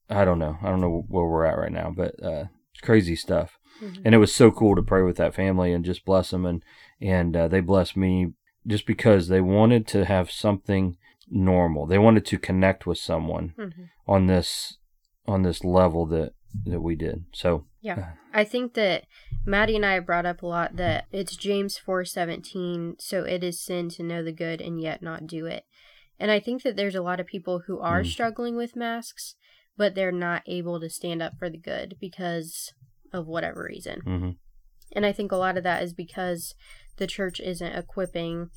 I 0.08 0.24
don't 0.24 0.38
know. 0.38 0.58
I 0.62 0.70
don't 0.70 0.80
know 0.80 1.04
where 1.08 1.26
we're 1.26 1.44
at 1.44 1.58
right 1.58 1.72
now, 1.72 1.92
but 1.94 2.14
uh, 2.22 2.44
it's 2.72 2.80
crazy 2.82 3.16
stuff. 3.16 3.58
Mm-hmm. 3.82 4.02
And 4.04 4.14
it 4.14 4.18
was 4.18 4.34
so 4.34 4.50
cool 4.50 4.76
to 4.76 4.82
pray 4.82 5.02
with 5.02 5.16
that 5.16 5.34
family 5.34 5.72
and 5.72 5.84
just 5.84 6.04
bless 6.04 6.30
them 6.30 6.46
and 6.46 6.62
and 7.00 7.36
uh, 7.36 7.48
they 7.48 7.60
blessed 7.60 7.96
me 7.96 8.32
just 8.66 8.86
because 8.86 9.28
they 9.28 9.40
wanted 9.40 9.86
to 9.88 10.04
have 10.04 10.30
something 10.30 10.96
normal. 11.28 11.86
They 11.86 11.98
wanted 11.98 12.26
to 12.26 12.38
connect 12.38 12.86
with 12.86 12.98
someone 12.98 13.54
mm-hmm. 13.58 13.84
on 14.06 14.26
this 14.26 14.78
on 15.26 15.42
this 15.42 15.64
level 15.64 16.06
that 16.06 16.32
that 16.64 16.80
we 16.80 16.94
did. 16.96 17.24
So 17.32 17.66
yeah, 17.80 17.98
uh, 17.98 18.04
I 18.32 18.44
think 18.44 18.74
that 18.74 19.04
Maddie 19.44 19.76
and 19.76 19.86
I 19.86 19.98
brought 20.00 20.26
up 20.26 20.42
a 20.42 20.46
lot 20.46 20.76
that 20.76 21.06
it's 21.12 21.36
James 21.36 21.76
four 21.78 22.04
seventeen. 22.04 22.96
So 22.98 23.22
it 23.24 23.44
is 23.44 23.60
sin 23.60 23.88
to 23.90 24.02
know 24.02 24.22
the 24.22 24.32
good 24.32 24.60
and 24.60 24.80
yet 24.80 25.02
not 25.02 25.26
do 25.26 25.46
it. 25.46 25.64
And 26.18 26.30
I 26.30 26.40
think 26.40 26.62
that 26.62 26.76
there's 26.76 26.94
a 26.94 27.02
lot 27.02 27.20
of 27.20 27.26
people 27.26 27.64
who 27.66 27.78
are 27.80 28.02
mm. 28.02 28.06
struggling 28.06 28.56
with 28.56 28.76
masks, 28.76 29.34
but 29.76 29.94
they're 29.94 30.12
not 30.12 30.42
able 30.46 30.80
to 30.80 30.88
stand 30.88 31.20
up 31.20 31.34
for 31.38 31.50
the 31.50 31.58
good 31.58 31.96
because 32.00 32.72
of 33.12 33.26
whatever 33.26 33.66
reason. 33.68 34.00
Mm-hmm. 34.06 34.30
And 34.92 35.04
I 35.04 35.12
think 35.12 35.30
a 35.30 35.36
lot 35.36 35.58
of 35.58 35.64
that 35.64 35.82
is 35.82 35.92
because 35.92 36.54
the 36.96 37.06
church 37.06 37.40
isn't 37.40 37.74
equipping, 37.74 38.50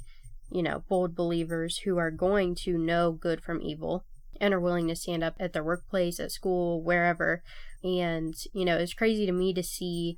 you 0.51 0.63
know, 0.63 0.83
bold 0.87 1.15
believers 1.15 1.79
who 1.79 1.97
are 1.97 2.11
going 2.11 2.55
to 2.55 2.77
know 2.77 3.11
good 3.11 3.41
from 3.41 3.61
evil 3.61 4.05
and 4.39 4.53
are 4.53 4.59
willing 4.59 4.87
to 4.87 4.95
stand 4.95 5.23
up 5.23 5.35
at 5.39 5.53
their 5.53 5.63
workplace, 5.63 6.19
at 6.19 6.31
school, 6.31 6.81
wherever. 6.81 7.43
And, 7.83 8.33
you 8.53 8.65
know, 8.65 8.77
it's 8.77 8.93
crazy 8.93 9.25
to 9.25 9.31
me 9.31 9.53
to 9.53 9.63
see 9.63 10.17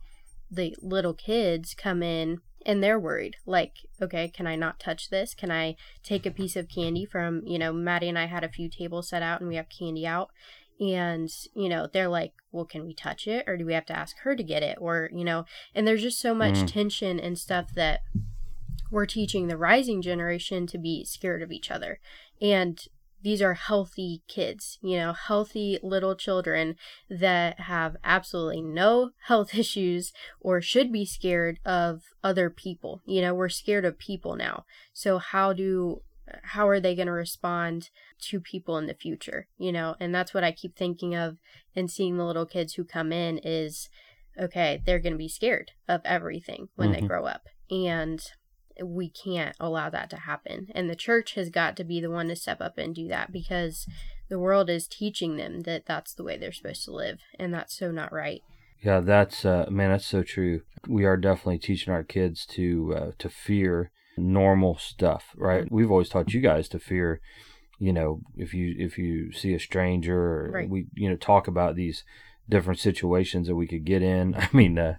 the 0.50 0.76
little 0.82 1.14
kids 1.14 1.74
come 1.74 2.04
in 2.04 2.42
and 2.66 2.84
they're 2.84 3.00
worried 3.00 3.38
like 3.46 3.74
okay 4.02 4.28
can 4.28 4.46
i 4.46 4.56
not 4.56 4.80
touch 4.80 5.10
this 5.10 5.34
can 5.34 5.50
i 5.50 5.76
take 6.04 6.26
a 6.26 6.32
piece 6.32 6.56
of 6.56 6.70
candy 6.70 7.06
from 7.06 7.42
you 7.46 7.58
know 7.58 7.74
maddie 7.74 8.10
and 8.10 8.20
i 8.20 8.26
had 8.26 8.44
a 8.44 8.50
few 8.50 8.70
tables 8.70 9.10
set 9.10 9.24
out 9.24 9.40
and 9.40 9.50
we 9.50 9.56
have 9.56 9.68
candy 9.70 10.06
out 10.06 10.30
and 10.82 11.32
you 11.54 11.70
know 11.70 11.88
they're 11.94 12.08
like 12.08 12.34
well 12.52 12.66
can 12.66 12.84
we 12.84 12.94
touch 12.94 13.28
it 13.28 13.44
or 13.48 13.56
do 13.56 13.66
we 13.66 13.74
have 13.74 13.86
to 13.86 13.98
ask 13.98 14.18
her 14.24 14.36
to 14.36 14.44
get 14.44 14.64
it 14.64 14.78
or 14.82 15.10
you 15.14 15.24
know 15.24 15.46
and 15.76 15.88
there's 15.88 16.02
just 16.02 16.20
so 16.20 16.34
much 16.34 16.56
mm. 16.56 16.68
tension 16.68 17.20
and 17.20 17.38
stuff 17.38 17.72
that 17.76 18.02
we're 18.90 19.06
teaching 19.06 19.48
the 19.48 19.56
rising 19.56 20.02
generation 20.02 20.66
to 20.66 20.78
be 20.78 21.06
scared 21.06 21.42
of 21.42 21.52
each 21.52 21.70
other 21.70 22.00
and 22.42 22.88
these 23.24 23.42
are 23.42 23.54
healthy 23.54 24.24
kids, 24.28 24.80
you 24.82 24.98
know, 24.98 25.14
healthy 25.14 25.78
little 25.84 26.16
children 26.16 26.76
that 27.10 27.60
have 27.62 27.96
absolutely 28.04 28.62
no 28.62 29.12
health 29.26 29.54
issues 29.58 30.12
or 30.40 30.62
should 30.62 30.92
be 30.92 31.06
scared 31.06 31.60
of 31.66 32.02
other 32.24 32.50
people. 32.50 33.02
You 33.06 33.22
know, 33.22 33.34
we're 33.34 33.50
scared 33.50 33.86
of 33.86 34.00
people 34.00 34.36
now. 34.36 34.66
So, 34.94 35.20
how 35.20 35.54
do 35.54 36.02
how 36.44 36.68
are 36.68 36.80
they 36.80 36.96
going 36.96 37.08
to 37.08 37.12
respond 37.12 37.90
to 38.20 38.40
people 38.40 38.78
in 38.78 38.88
the 38.88 38.94
future 38.94 39.48
you 39.58 39.72
know 39.72 39.96
and 40.00 40.14
that's 40.14 40.34
what 40.34 40.44
i 40.44 40.52
keep 40.52 40.76
thinking 40.76 41.16
of 41.16 41.38
and 41.76 41.90
seeing 41.90 42.18
the 42.18 42.26
little 42.26 42.46
kids 42.46 42.74
who 42.74 42.84
come 42.84 43.12
in 43.12 43.40
is 43.44 43.90
okay 44.40 44.82
they're 44.86 45.00
going 45.00 45.14
to 45.14 45.18
be 45.18 45.28
scared 45.28 45.72
of 45.88 46.02
everything 46.06 46.70
when 46.76 46.92
mm-hmm. 46.92 47.02
they 47.02 47.08
grow 47.08 47.26
up 47.26 47.48
and 47.70 48.32
we 48.84 49.10
can't 49.10 49.56
allow 49.60 49.90
that 49.90 50.10
to 50.10 50.18
happen. 50.18 50.68
And 50.74 50.90
the 50.90 50.96
church 50.96 51.36
has 51.36 51.50
got 51.50 51.76
to 51.78 51.84
be 51.84 52.00
the 52.00 52.10
one 52.10 52.28
to 52.28 52.36
step 52.36 52.62
up 52.62 52.78
and 52.78 52.96
do 52.96 53.08
that 53.08 53.32
because 53.32 53.88
the 54.30 54.40
world 54.40 54.70
is 54.70 54.88
teaching 54.88 55.38
them 55.38 55.62
that 55.62 55.86
that's 55.86 56.14
the 56.14 56.24
way 56.24 56.38
they're 56.38 56.52
supposed 56.52 56.86
to 56.86 56.92
live. 56.92 57.20
And 57.38 57.54
that's 57.54 57.78
so 57.78 57.92
not 57.92 58.12
right. 58.12 58.42
Yeah, 58.82 59.00
that's 59.00 59.46
uh, 59.46 59.68
man, 59.70 59.92
that's 59.92 60.06
so 60.06 60.24
true. 60.24 60.62
We 60.88 61.06
are 61.06 61.18
definitely 61.18 61.60
teaching 61.60 61.94
our 61.94 62.04
kids 62.04 62.46
to 62.48 62.96
uh, 62.98 63.12
to 63.20 63.30
fear 63.30 63.92
normal 64.22 64.78
stuff, 64.78 65.34
right? 65.36 65.66
Mm-hmm. 65.66 65.76
We've 65.76 65.92
always 65.92 66.10
taught 66.10 66.34
you 66.34 66.42
guys 66.42 66.68
to 66.70 66.80
fear, 66.80 67.22
you 67.80 67.94
know, 67.94 68.22
if 68.36 68.54
you 68.54 68.76
if 68.78 68.98
you 68.98 69.32
see 69.32 69.54
a 69.54 69.60
stranger, 69.60 70.50
right. 70.54 70.70
we 70.70 70.88
you 70.94 71.10
know 71.10 71.16
talk 71.16 71.48
about 71.48 71.76
these 71.76 72.04
different 72.50 72.80
situations 72.80 73.48
that 73.48 73.56
we 73.56 73.68
could 73.68 73.86
get 73.86 74.02
in. 74.02 74.36
I 74.38 74.50
mean, 74.54 74.78
uh, 74.78 74.96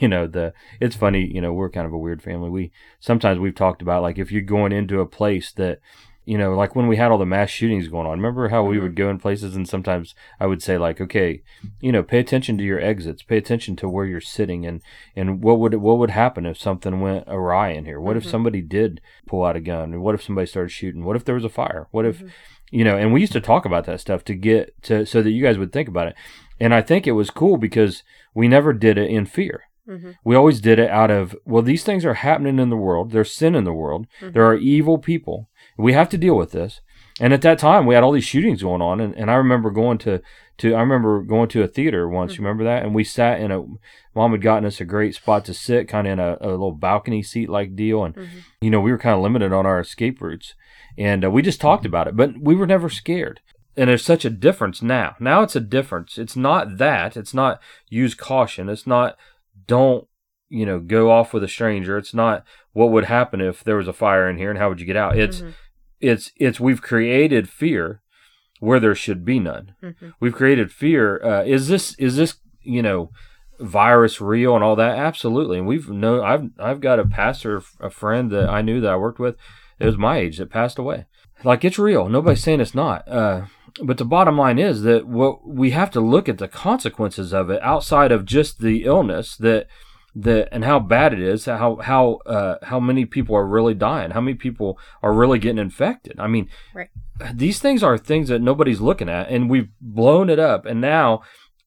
you 0.00 0.08
know, 0.08 0.26
the 0.26 0.52
it's 0.80 0.96
funny, 0.96 1.30
you 1.32 1.40
know, 1.40 1.52
we're 1.52 1.70
kind 1.70 1.86
of 1.86 1.92
a 1.92 1.98
weird 1.98 2.22
family. 2.22 2.50
We 2.50 2.72
sometimes 3.00 3.38
we've 3.38 3.54
talked 3.54 3.82
about 3.82 4.02
like 4.02 4.18
if 4.18 4.32
you're 4.32 4.42
going 4.42 4.72
into 4.72 5.00
a 5.00 5.06
place 5.06 5.52
that 5.52 5.80
you 6.24 6.38
know, 6.38 6.54
like 6.54 6.74
when 6.74 6.86
we 6.86 6.96
had 6.96 7.10
all 7.10 7.18
the 7.18 7.26
mass 7.26 7.50
shootings 7.50 7.88
going 7.88 8.06
on. 8.06 8.18
Remember 8.18 8.48
how 8.48 8.64
we 8.64 8.76
mm-hmm. 8.76 8.84
would 8.84 8.96
go 8.96 9.10
in 9.10 9.18
places 9.18 9.54
and 9.54 9.68
sometimes 9.68 10.14
I 10.40 10.46
would 10.46 10.62
say 10.62 10.78
like, 10.78 11.00
okay, 11.00 11.42
you 11.80 11.92
know, 11.92 12.02
pay 12.02 12.18
attention 12.18 12.56
to 12.58 12.64
your 12.64 12.80
exits, 12.80 13.22
pay 13.22 13.36
attention 13.36 13.76
to 13.76 13.88
where 13.88 14.06
you're 14.06 14.20
sitting, 14.20 14.64
and 14.64 14.80
and 15.14 15.42
what 15.42 15.58
would 15.58 15.74
what 15.74 15.98
would 15.98 16.10
happen 16.10 16.46
if 16.46 16.58
something 16.58 17.00
went 17.00 17.24
awry 17.28 17.70
in 17.70 17.84
here? 17.84 18.00
What 18.00 18.16
mm-hmm. 18.16 18.26
if 18.26 18.30
somebody 18.30 18.62
did 18.62 19.00
pull 19.26 19.44
out 19.44 19.56
a 19.56 19.60
gun? 19.60 19.92
And 19.92 20.02
what 20.02 20.14
if 20.14 20.22
somebody 20.22 20.46
started 20.46 20.70
shooting? 20.70 21.04
What 21.04 21.16
if 21.16 21.24
there 21.24 21.34
was 21.34 21.44
a 21.44 21.50
fire? 21.50 21.88
What 21.90 22.06
if, 22.06 22.18
mm-hmm. 22.18 22.28
you 22.70 22.84
know? 22.84 22.96
And 22.96 23.12
we 23.12 23.20
used 23.20 23.32
to 23.34 23.40
talk 23.40 23.64
about 23.64 23.84
that 23.86 24.00
stuff 24.00 24.24
to 24.24 24.34
get 24.34 24.82
to 24.84 25.04
so 25.04 25.22
that 25.22 25.30
you 25.30 25.42
guys 25.42 25.58
would 25.58 25.72
think 25.72 25.88
about 25.88 26.08
it. 26.08 26.14
And 26.60 26.72
I 26.72 26.82
think 26.82 27.06
it 27.06 27.12
was 27.12 27.30
cool 27.30 27.56
because 27.56 28.02
we 28.34 28.48
never 28.48 28.72
did 28.72 28.96
it 28.96 29.10
in 29.10 29.26
fear. 29.26 29.64
Mm-hmm. 29.88 30.12
We 30.24 30.34
always 30.34 30.60
did 30.60 30.78
it 30.78 30.88
out 30.88 31.10
of, 31.10 31.36
well, 31.44 31.62
these 31.62 31.84
things 31.84 32.04
are 32.04 32.14
happening 32.14 32.58
in 32.58 32.70
the 32.70 32.76
world. 32.76 33.10
There's 33.10 33.34
sin 33.34 33.54
in 33.54 33.64
the 33.64 33.72
world. 33.72 34.06
Mm-hmm. 34.20 34.32
There 34.32 34.46
are 34.46 34.56
evil 34.56 34.98
people. 34.98 35.48
We 35.76 35.92
have 35.92 36.08
to 36.10 36.18
deal 36.18 36.36
with 36.36 36.52
this. 36.52 36.80
And 37.20 37.32
at 37.32 37.42
that 37.42 37.58
time, 37.58 37.86
we 37.86 37.94
had 37.94 38.02
all 38.02 38.12
these 38.12 38.24
shootings 38.24 38.62
going 38.62 38.82
on. 38.82 39.00
And, 39.00 39.14
and 39.14 39.30
I 39.30 39.34
remember 39.34 39.70
going 39.70 39.98
to, 39.98 40.20
to, 40.58 40.74
I 40.74 40.80
remember 40.80 41.22
going 41.22 41.48
to 41.50 41.62
a 41.62 41.68
theater 41.68 42.08
once. 42.08 42.32
Mm-hmm. 42.32 42.42
You 42.42 42.48
remember 42.48 42.64
that? 42.64 42.82
And 42.82 42.94
we 42.94 43.04
sat 43.04 43.40
in 43.40 43.52
a, 43.52 43.64
mom 44.14 44.32
had 44.32 44.42
gotten 44.42 44.64
us 44.64 44.80
a 44.80 44.84
great 44.84 45.14
spot 45.14 45.44
to 45.44 45.54
sit, 45.54 45.88
kind 45.88 46.06
of 46.08 46.12
in 46.12 46.18
a, 46.18 46.36
a, 46.40 46.50
little 46.50 46.72
balcony 46.72 47.22
seat 47.22 47.48
like 47.48 47.76
deal. 47.76 48.04
And, 48.04 48.16
mm-hmm. 48.16 48.38
you 48.60 48.70
know, 48.70 48.80
we 48.80 48.90
were 48.90 48.98
kind 48.98 49.14
of 49.14 49.22
limited 49.22 49.52
on 49.52 49.64
our 49.64 49.78
escape 49.78 50.20
routes. 50.20 50.54
And 50.98 51.24
uh, 51.24 51.30
we 51.30 51.42
just 51.42 51.60
talked 51.60 51.86
about 51.86 52.08
it, 52.08 52.16
but 52.16 52.38
we 52.40 52.54
were 52.54 52.66
never 52.66 52.88
scared 52.88 53.40
and 53.76 53.90
there's 53.90 54.04
such 54.04 54.24
a 54.24 54.30
difference 54.30 54.82
now. 54.82 55.16
Now 55.18 55.42
it's 55.42 55.56
a 55.56 55.60
difference. 55.60 56.18
It's 56.18 56.36
not 56.36 56.78
that. 56.78 57.16
It's 57.16 57.34
not 57.34 57.60
use 57.88 58.14
caution. 58.14 58.68
It's 58.68 58.86
not 58.86 59.16
don't 59.66 60.06
you 60.48 60.66
know 60.66 60.78
go 60.78 61.10
off 61.10 61.32
with 61.32 61.44
a 61.44 61.48
stranger. 61.48 61.98
It's 61.98 62.14
not 62.14 62.44
what 62.72 62.90
would 62.90 63.04
happen 63.04 63.40
if 63.40 63.64
there 63.64 63.76
was 63.76 63.88
a 63.88 63.92
fire 63.92 64.28
in 64.28 64.38
here 64.38 64.50
and 64.50 64.58
how 64.58 64.68
would 64.68 64.80
you 64.80 64.86
get 64.86 64.96
out? 64.96 65.18
It's 65.18 65.38
mm-hmm. 65.38 65.50
it's 66.00 66.30
it's 66.36 66.60
we've 66.60 66.82
created 66.82 67.48
fear 67.48 68.02
where 68.60 68.80
there 68.80 68.94
should 68.94 69.24
be 69.24 69.38
none. 69.38 69.74
Mm-hmm. 69.82 70.10
we've 70.20 70.34
created 70.34 70.72
fear 70.72 71.22
uh, 71.24 71.44
is 71.44 71.68
this 71.68 71.94
is 71.94 72.16
this 72.16 72.36
you 72.62 72.82
know 72.82 73.10
virus 73.60 74.20
real 74.20 74.54
and 74.54 74.64
all 74.64 74.76
that? 74.76 74.98
Absolutely. 74.98 75.58
And 75.58 75.66
we've 75.66 75.88
no 75.88 76.22
i've 76.22 76.50
i've 76.58 76.80
got 76.80 76.98
a 76.98 77.06
pastor 77.06 77.62
a 77.80 77.90
friend 77.90 78.30
that 78.30 78.48
i 78.48 78.62
knew 78.62 78.80
that 78.80 78.92
i 78.92 78.96
worked 78.96 79.18
with. 79.18 79.36
It 79.78 79.86
was 79.86 79.96
my 79.96 80.18
age 80.18 80.38
that 80.38 80.50
passed 80.50 80.78
away. 80.78 81.06
Like 81.42 81.64
it's 81.64 81.78
real. 81.78 82.08
Nobody's 82.08 82.42
saying 82.42 82.60
it's 82.60 82.74
not. 82.74 83.06
Uh, 83.08 83.46
but 83.82 83.98
the 83.98 84.04
bottom 84.04 84.38
line 84.38 84.58
is 84.58 84.82
that 84.82 85.06
what 85.06 85.46
we 85.46 85.70
have 85.70 85.90
to 85.92 86.00
look 86.00 86.28
at 86.28 86.38
the 86.38 86.48
consequences 86.48 87.34
of 87.34 87.50
it 87.50 87.60
outside 87.62 88.12
of 88.12 88.24
just 88.24 88.60
the 88.60 88.84
illness 88.84 89.36
that 89.36 89.66
that 90.14 90.48
and 90.52 90.64
how 90.64 90.78
bad 90.78 91.12
it 91.12 91.20
is 91.20 91.46
how 91.46 91.76
how 91.76 92.14
uh, 92.26 92.56
how 92.62 92.78
many 92.78 93.04
people 93.04 93.34
are 93.34 93.46
really 93.46 93.74
dying 93.74 94.12
how 94.12 94.20
many 94.20 94.36
people 94.36 94.78
are 95.02 95.12
really 95.12 95.38
getting 95.38 95.58
infected 95.58 96.18
i 96.18 96.26
mean 96.26 96.48
right. 96.72 96.88
these 97.32 97.58
things 97.58 97.82
are 97.82 97.98
things 97.98 98.28
that 98.28 98.40
nobody's 98.40 98.80
looking 98.80 99.08
at 99.08 99.28
and 99.28 99.50
we've 99.50 99.70
blown 99.80 100.30
it 100.30 100.38
up 100.38 100.66
and 100.66 100.80
now 100.80 101.20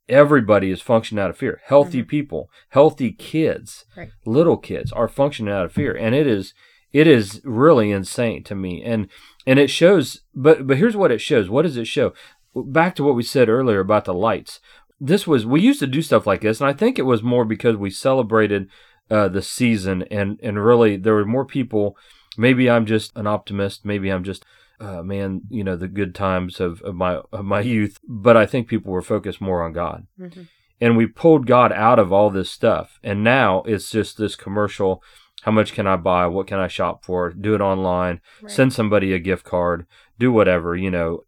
everybody 0.08 0.72
is 0.72 0.82
functioning 0.82 1.22
out 1.22 1.30
of 1.30 1.38
fear 1.38 1.62
healthy 1.66 2.00
mm-hmm. 2.00 2.10
people 2.10 2.50
healthy 2.70 3.12
kids 3.12 3.86
right. 3.98 4.10
little 4.26 4.58
kids 4.58 4.94
are 4.94 5.10
functioning 5.10 5.54
out 5.54 5.66
of 5.66 5.74
fear 5.74 5.94
and 5.94 6.16
it 6.16 6.26
is 6.26 6.54
it 6.94 7.06
is 7.06 7.42
really 7.44 7.92
insane 7.92 8.44
to 8.44 8.56
me 8.56 8.82
and 8.82 9.10
and 9.46 9.60
it 9.60 9.70
shows 9.70 10.22
but 10.34 10.66
but 10.66 10.78
here's 10.78 10.96
what 10.96 11.12
it 11.12 11.20
shows 11.20 11.50
what 11.50 11.64
does 11.64 11.76
it 11.76 11.86
show 11.86 12.14
back 12.56 12.96
to 12.96 13.04
what 13.04 13.16
we 13.16 13.24
said 13.24 13.50
earlier 13.50 13.82
about 13.82 14.06
the 14.06 14.14
lights 14.14 14.62
this 15.00 15.28
was 15.28 15.46
we 15.46 15.62
used 15.62 15.80
to 15.80 15.88
do 15.88 16.02
stuff 16.02 16.26
like 16.26 16.42
this 16.42 16.60
and 16.60 16.70
i 16.70 16.74
think 16.74 16.98
it 16.98 17.04
was 17.04 17.22
more 17.24 17.46
because 17.46 17.76
we 17.76 17.90
celebrated 17.90 18.70
uh, 19.10 19.28
the 19.28 19.42
season 19.42 20.04
and 20.12 20.40
and 20.44 20.64
really 20.64 20.98
there 20.98 21.14
were 21.14 21.26
more 21.26 21.46
people 21.46 21.96
maybe 22.38 22.70
i'm 22.70 22.86
just 22.86 23.16
an 23.16 23.28
optimist 23.28 23.86
maybe 23.86 24.10
i'm 24.10 24.24
just 24.24 24.44
uh, 24.80 25.02
man 25.02 25.42
you 25.50 25.64
know 25.64 25.76
the 25.76 25.88
good 25.88 26.14
times 26.14 26.60
of, 26.60 26.82
of 26.82 26.94
my 26.94 27.22
of 27.32 27.46
my 27.46 27.62
youth 27.62 28.00
but 28.08 28.36
i 28.36 28.46
think 28.46 28.68
people 28.68 28.92
were 28.92 29.02
focused 29.02 29.40
more 29.40 29.64
on 29.64 29.72
god 29.72 30.06
mm-hmm. 30.20 30.44
and 30.82 30.98
we 30.98 31.06
pulled 31.08 31.48
god 31.48 31.72
out 31.72 32.00
of 32.00 32.12
all 32.12 32.30
this 32.30 32.52
stuff 32.52 33.00
and 33.02 33.24
now 33.24 33.64
it's 33.64 33.90
just 33.90 34.18
this 34.18 34.36
commercial 34.36 35.02
how 35.44 35.52
much 35.52 35.72
can 35.72 35.88
I 35.88 35.96
buy? 35.96 36.28
What 36.28 36.48
can 36.48 36.60
I 36.60 36.68
shop 36.68 37.06
for? 37.06 37.32
Do 37.32 37.56
it 37.56 37.62
online. 37.62 38.20
Right. 38.42 38.52
Send 38.52 38.74
somebody 38.74 39.14
a 39.14 39.20
gift 39.20 39.46
card. 39.46 39.86
Do 40.20 40.32
whatever, 40.32 40.76
you 40.76 40.92
know. 40.92 41.24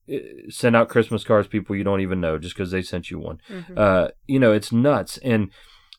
Send 0.49 0.75
out 0.75 0.89
Christmas 0.89 1.23
cards 1.23 1.47
people 1.47 1.75
you 1.75 1.83
don't 1.83 2.01
even 2.01 2.21
know 2.21 2.37
just 2.37 2.55
because 2.55 2.71
they 2.71 2.81
sent 2.81 3.11
you 3.11 3.19
one. 3.19 3.39
Mm-hmm. 3.49 3.73
Uh, 3.77 4.07
you 4.27 4.39
know, 4.39 4.51
it's 4.51 4.71
nuts. 4.71 5.17
And 5.19 5.51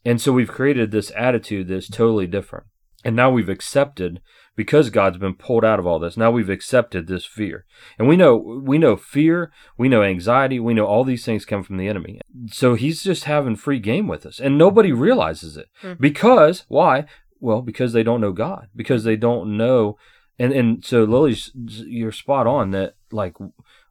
and 0.04 0.20
so 0.20 0.32
we've 0.32 0.50
created 0.50 0.90
this 0.90 1.12
attitude 1.16 1.68
that's 1.68 1.88
totally 1.88 2.26
different. 2.26 2.66
And 3.04 3.16
now 3.16 3.30
we've 3.30 3.48
accepted 3.48 4.20
because 4.56 4.90
God's 4.90 5.16
been 5.16 5.34
pulled 5.34 5.64
out 5.64 5.78
of 5.78 5.86
all 5.86 5.98
this. 5.98 6.16
Now 6.16 6.30
we've 6.30 6.50
accepted 6.50 7.06
this 7.06 7.24
fear. 7.24 7.64
And 7.98 8.08
we 8.08 8.16
know 8.16 8.36
we 8.36 8.76
know 8.76 8.96
fear, 8.96 9.52
we 9.78 9.88
know 9.88 10.02
anxiety, 10.02 10.60
we 10.60 10.74
know 10.74 10.86
all 10.86 11.04
these 11.04 11.24
things 11.24 11.44
come 11.44 11.62
from 11.62 11.78
the 11.78 11.88
enemy. 11.88 12.20
So 12.48 12.74
he's 12.74 13.02
just 13.02 13.24
having 13.24 13.56
free 13.56 13.78
game 13.78 14.06
with 14.06 14.26
us. 14.26 14.38
And 14.38 14.58
nobody 14.58 14.92
realizes 14.92 15.56
it. 15.56 15.68
Mm-hmm. 15.82 16.02
Because 16.02 16.64
why? 16.68 17.06
Well, 17.38 17.62
because 17.62 17.94
they 17.94 18.02
don't 18.02 18.20
know 18.20 18.32
God, 18.32 18.68
because 18.76 19.04
they 19.04 19.16
don't 19.16 19.56
know, 19.56 19.96
and 20.40 20.52
and 20.54 20.84
so 20.84 21.04
Lilly's, 21.04 21.52
you're 21.54 22.12
spot 22.12 22.46
on 22.46 22.70
that. 22.70 22.94
Like, 23.12 23.36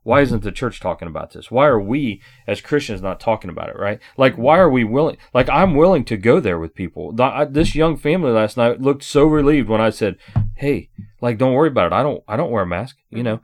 why 0.01 0.21
isn't 0.21 0.41
the 0.41 0.51
church 0.51 0.79
talking 0.79 1.07
about 1.07 1.31
this? 1.31 1.51
Why 1.51 1.67
are 1.67 1.79
we 1.79 2.23
as 2.47 2.59
Christians 2.59 3.03
not 3.03 3.19
talking 3.19 3.51
about 3.51 3.69
it? 3.69 3.77
Right? 3.77 3.99
Like, 4.17 4.35
why 4.35 4.57
are 4.57 4.69
we 4.69 4.83
willing? 4.83 5.17
Like, 5.31 5.47
I'm 5.47 5.75
willing 5.75 6.05
to 6.05 6.17
go 6.17 6.39
there 6.39 6.57
with 6.57 6.73
people. 6.73 7.13
This 7.51 7.75
young 7.75 7.97
family 7.97 8.31
last 8.31 8.57
night 8.57 8.81
looked 8.81 9.03
so 9.03 9.25
relieved 9.25 9.69
when 9.69 9.79
I 9.79 9.91
said, 9.91 10.17
"Hey, 10.55 10.89
like, 11.21 11.37
don't 11.37 11.53
worry 11.53 11.69
about 11.69 11.91
it. 11.91 11.95
I 11.95 12.01
don't, 12.01 12.23
I 12.27 12.35
don't 12.35 12.51
wear 12.51 12.63
a 12.63 12.67
mask. 12.67 12.97
You 13.11 13.21
know, 13.21 13.41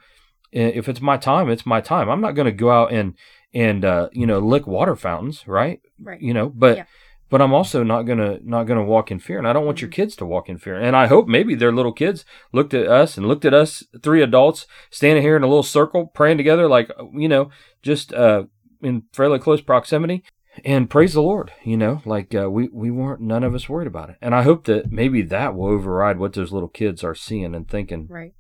if 0.51 0.89
it's 0.89 1.01
my 1.01 1.17
time, 1.17 1.47
it's 1.47 1.65
my 1.65 1.81
time. 1.81 2.09
I'm 2.09 2.21
not 2.21 2.33
going 2.33 2.47
to 2.47 2.51
go 2.51 2.71
out 2.71 2.91
and 2.91 3.13
and 3.53 3.85
uh, 3.85 4.09
you 4.13 4.25
know 4.25 4.39
lick 4.39 4.65
water 4.65 4.95
fountains, 4.95 5.47
right? 5.47 5.79
Right. 6.01 6.21
You 6.21 6.33
know, 6.33 6.49
but." 6.49 6.77
Yeah 6.77 6.85
but 7.29 7.41
I'm 7.41 7.53
also 7.53 7.83
not 7.83 8.03
gonna 8.03 8.39
not 8.43 8.63
gonna 8.63 8.83
walk 8.83 9.11
in 9.11 9.19
fear, 9.19 9.37
and 9.37 9.47
I 9.47 9.53
don't 9.53 9.65
want 9.65 9.81
your 9.81 9.89
mm-hmm. 9.89 10.01
kids 10.01 10.15
to 10.17 10.25
walk 10.25 10.49
in 10.49 10.57
fear. 10.57 10.75
And 10.75 10.95
I 10.95 11.07
hope 11.07 11.27
maybe 11.27 11.55
their 11.55 11.71
little 11.71 11.93
kids 11.93 12.25
looked 12.51 12.73
at 12.73 12.87
us 12.87 13.17
and 13.17 13.27
looked 13.27 13.45
at 13.45 13.53
us 13.53 13.83
three 14.01 14.21
adults 14.21 14.67
standing 14.89 15.23
here 15.23 15.35
in 15.35 15.43
a 15.43 15.47
little 15.47 15.63
circle 15.63 16.07
praying 16.07 16.37
together, 16.37 16.67
like 16.67 16.91
you 17.13 17.27
know, 17.27 17.49
just 17.81 18.13
uh, 18.13 18.43
in 18.81 19.03
fairly 19.13 19.39
close 19.39 19.61
proximity, 19.61 20.23
and 20.63 20.89
praise 20.89 21.13
the 21.13 21.21
Lord. 21.21 21.51
You 21.63 21.77
know, 21.77 22.01
like 22.05 22.35
uh, 22.35 22.49
we 22.49 22.69
we 22.71 22.91
weren't 22.91 23.21
none 23.21 23.43
of 23.43 23.55
us 23.55 23.67
worried 23.67 23.87
about 23.87 24.11
it, 24.11 24.17
and 24.21 24.35
I 24.35 24.43
hope 24.43 24.65
that 24.65 24.91
maybe 24.91 25.21
that 25.23 25.55
will 25.55 25.67
override 25.67 26.19
what 26.19 26.33
those 26.33 26.51
little 26.51 26.69
kids 26.69 27.03
are 27.03 27.15
seeing 27.15 27.55
and 27.55 27.67
thinking. 27.67 28.07
Right. 28.07 28.33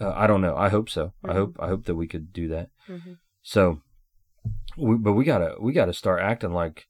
Uh, 0.00 0.12
I 0.16 0.26
don't 0.26 0.40
know. 0.40 0.56
I 0.56 0.70
hope 0.70 0.88
so. 0.88 1.06
Mm-hmm. 1.06 1.30
I 1.30 1.34
hope 1.34 1.56
I 1.60 1.68
hope 1.68 1.84
that 1.84 1.94
we 1.94 2.06
could 2.06 2.32
do 2.32 2.48
that. 2.48 2.70
Mm-hmm. 2.88 3.12
So, 3.42 3.80
we, 4.76 4.96
but 4.96 5.12
we 5.12 5.24
gotta 5.24 5.54
we 5.60 5.72
gotta 5.72 5.92
start 5.92 6.22
acting 6.22 6.52
like 6.52 6.86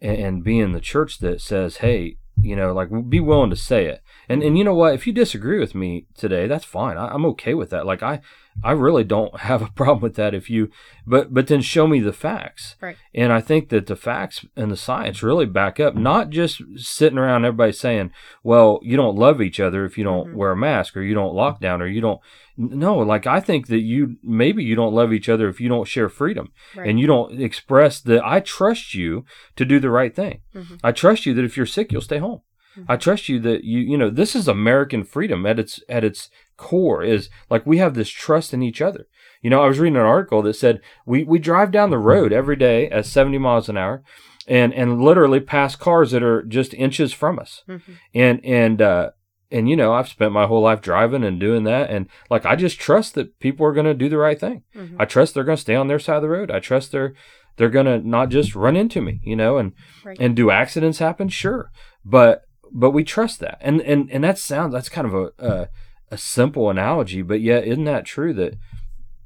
and, 0.00 0.16
and 0.18 0.44
being 0.44 0.72
the 0.72 0.80
church 0.80 1.18
that 1.18 1.40
says, 1.40 1.78
hey, 1.78 2.16
you 2.42 2.56
know, 2.56 2.72
like 2.72 2.88
be 3.08 3.20
willing 3.20 3.50
to 3.50 3.56
say 3.56 3.86
it. 3.86 4.02
And 4.28 4.42
and 4.42 4.56
you 4.56 4.64
know 4.64 4.74
what? 4.74 4.94
If 4.94 5.06
you 5.06 5.12
disagree 5.12 5.58
with 5.58 5.74
me 5.74 6.06
today, 6.16 6.46
that's 6.46 6.64
fine. 6.64 6.96
I, 6.96 7.08
I'm 7.08 7.26
okay 7.26 7.54
with 7.54 7.70
that. 7.70 7.86
Like 7.86 8.02
I 8.02 8.20
I 8.62 8.72
really 8.72 9.04
don't 9.04 9.40
have 9.40 9.62
a 9.62 9.70
problem 9.70 10.02
with 10.02 10.16
that 10.16 10.34
if 10.34 10.50
you 10.50 10.70
but 11.06 11.32
but 11.32 11.46
then 11.46 11.60
show 11.60 11.86
me 11.86 12.00
the 12.00 12.12
facts. 12.12 12.76
Right. 12.80 12.96
And 13.14 13.32
I 13.32 13.40
think 13.40 13.68
that 13.70 13.86
the 13.86 13.96
facts 13.96 14.44
and 14.56 14.70
the 14.70 14.76
science 14.76 15.22
really 15.22 15.46
back 15.46 15.80
up 15.80 15.94
not 15.94 16.30
just 16.30 16.62
sitting 16.76 17.18
around 17.18 17.44
everybody 17.44 17.72
saying, 17.72 18.12
"Well, 18.42 18.80
you 18.82 18.96
don't 18.96 19.16
love 19.16 19.40
each 19.40 19.60
other 19.60 19.84
if 19.84 19.98
you 19.98 20.04
don't 20.04 20.28
mm-hmm. 20.28 20.36
wear 20.36 20.52
a 20.52 20.56
mask 20.56 20.96
or 20.96 21.02
you 21.02 21.14
don't 21.14 21.34
lock 21.34 21.60
down 21.60 21.82
or 21.82 21.86
you 21.86 22.00
don't 22.00 22.20
no, 22.56 22.98
like 22.98 23.26
I 23.26 23.40
think 23.40 23.68
that 23.68 23.80
you 23.80 24.16
maybe 24.22 24.62
you 24.62 24.74
don't 24.74 24.94
love 24.94 25.14
each 25.14 25.30
other 25.30 25.48
if 25.48 25.60
you 25.60 25.68
don't 25.68 25.88
share 25.88 26.10
freedom 26.10 26.52
right. 26.76 26.88
and 26.88 27.00
you 27.00 27.06
don't 27.06 27.40
express 27.40 28.00
that 28.02 28.22
I 28.24 28.40
trust 28.40 28.94
you 28.94 29.24
to 29.56 29.64
do 29.64 29.80
the 29.80 29.88
right 29.88 30.14
thing. 30.14 30.42
Mm-hmm. 30.54 30.76
I 30.84 30.92
trust 30.92 31.24
you 31.24 31.32
that 31.34 31.44
if 31.44 31.56
you're 31.56 31.64
sick, 31.64 31.90
you'll 31.90 32.02
stay 32.02 32.18
home. 32.18 32.42
Mm-hmm. 32.82 32.92
I 32.92 32.96
trust 32.96 33.28
you 33.28 33.38
that 33.40 33.64
you 33.64 33.78
you 33.80 33.96
know 33.98 34.10
this 34.10 34.34
is 34.36 34.48
American 34.48 35.04
freedom 35.04 35.46
at 35.46 35.58
its 35.58 35.80
at 35.88 36.04
its 36.04 36.28
core 36.56 37.02
is 37.02 37.30
like 37.48 37.66
we 37.66 37.78
have 37.78 37.94
this 37.94 38.08
trust 38.10 38.52
in 38.54 38.62
each 38.62 38.80
other. 38.82 39.06
You 39.42 39.50
know, 39.50 39.62
I 39.62 39.68
was 39.68 39.78
reading 39.78 39.96
an 39.96 40.02
article 40.02 40.42
that 40.42 40.54
said 40.54 40.80
we 41.06 41.24
we 41.24 41.38
drive 41.38 41.70
down 41.70 41.90
the 41.90 41.98
road 41.98 42.32
every 42.32 42.56
day 42.56 42.88
at 42.90 43.06
70 43.06 43.38
miles 43.38 43.68
an 43.68 43.76
hour 43.76 44.02
and 44.46 44.72
and 44.74 45.00
literally 45.02 45.40
pass 45.40 45.76
cars 45.76 46.10
that 46.10 46.22
are 46.22 46.42
just 46.42 46.74
inches 46.74 47.12
from 47.12 47.38
us. 47.38 47.62
Mm-hmm. 47.68 47.92
And 48.14 48.44
and 48.44 48.82
uh 48.82 49.10
and 49.52 49.68
you 49.68 49.74
know, 49.76 49.92
I've 49.92 50.08
spent 50.08 50.32
my 50.32 50.46
whole 50.46 50.62
life 50.62 50.80
driving 50.80 51.24
and 51.24 51.40
doing 51.40 51.64
that. 51.64 51.90
And 51.90 52.08
like, 52.30 52.46
I 52.46 52.54
just 52.54 52.78
trust 52.78 53.14
that 53.14 53.38
people 53.40 53.66
are 53.66 53.72
going 53.72 53.86
to 53.86 53.94
do 53.94 54.08
the 54.08 54.16
right 54.16 54.38
thing. 54.38 54.62
Mhm. 54.76 54.94
I 54.96 55.06
trust 55.06 55.34
they're 55.34 55.42
going 55.42 55.56
to 55.56 55.60
stay 55.60 55.74
on 55.74 55.88
their 55.88 55.98
side 55.98 56.16
of 56.16 56.22
the 56.22 56.28
road. 56.28 56.52
I 56.52 56.60
trust 56.60 56.92
they're, 56.92 57.14
they're 57.56 57.68
going 57.68 57.86
to 57.86 57.98
not 57.98 58.28
just 58.28 58.54
run 58.54 58.76
into 58.76 59.00
me, 59.00 59.18
you 59.24 59.34
know, 59.34 59.58
and, 59.58 59.72
Right. 60.04 60.16
and 60.20 60.36
do 60.36 60.52
accidents 60.52 61.00
happen? 61.00 61.28
Sure. 61.30 61.72
But, 62.04 62.42
but 62.72 62.90
we 62.90 63.04
trust 63.04 63.40
that. 63.40 63.58
And, 63.60 63.80
and, 63.82 64.10
and 64.10 64.24
that 64.24 64.38
sounds, 64.38 64.72
that's 64.72 64.88
kind 64.88 65.06
of 65.06 65.14
a, 65.14 65.32
a, 65.38 65.68
a 66.12 66.18
simple 66.18 66.70
analogy, 66.70 67.22
but 67.22 67.40
yet 67.40 67.64
isn't 67.66 67.84
that 67.84 68.04
true 68.04 68.32
that 68.34 68.54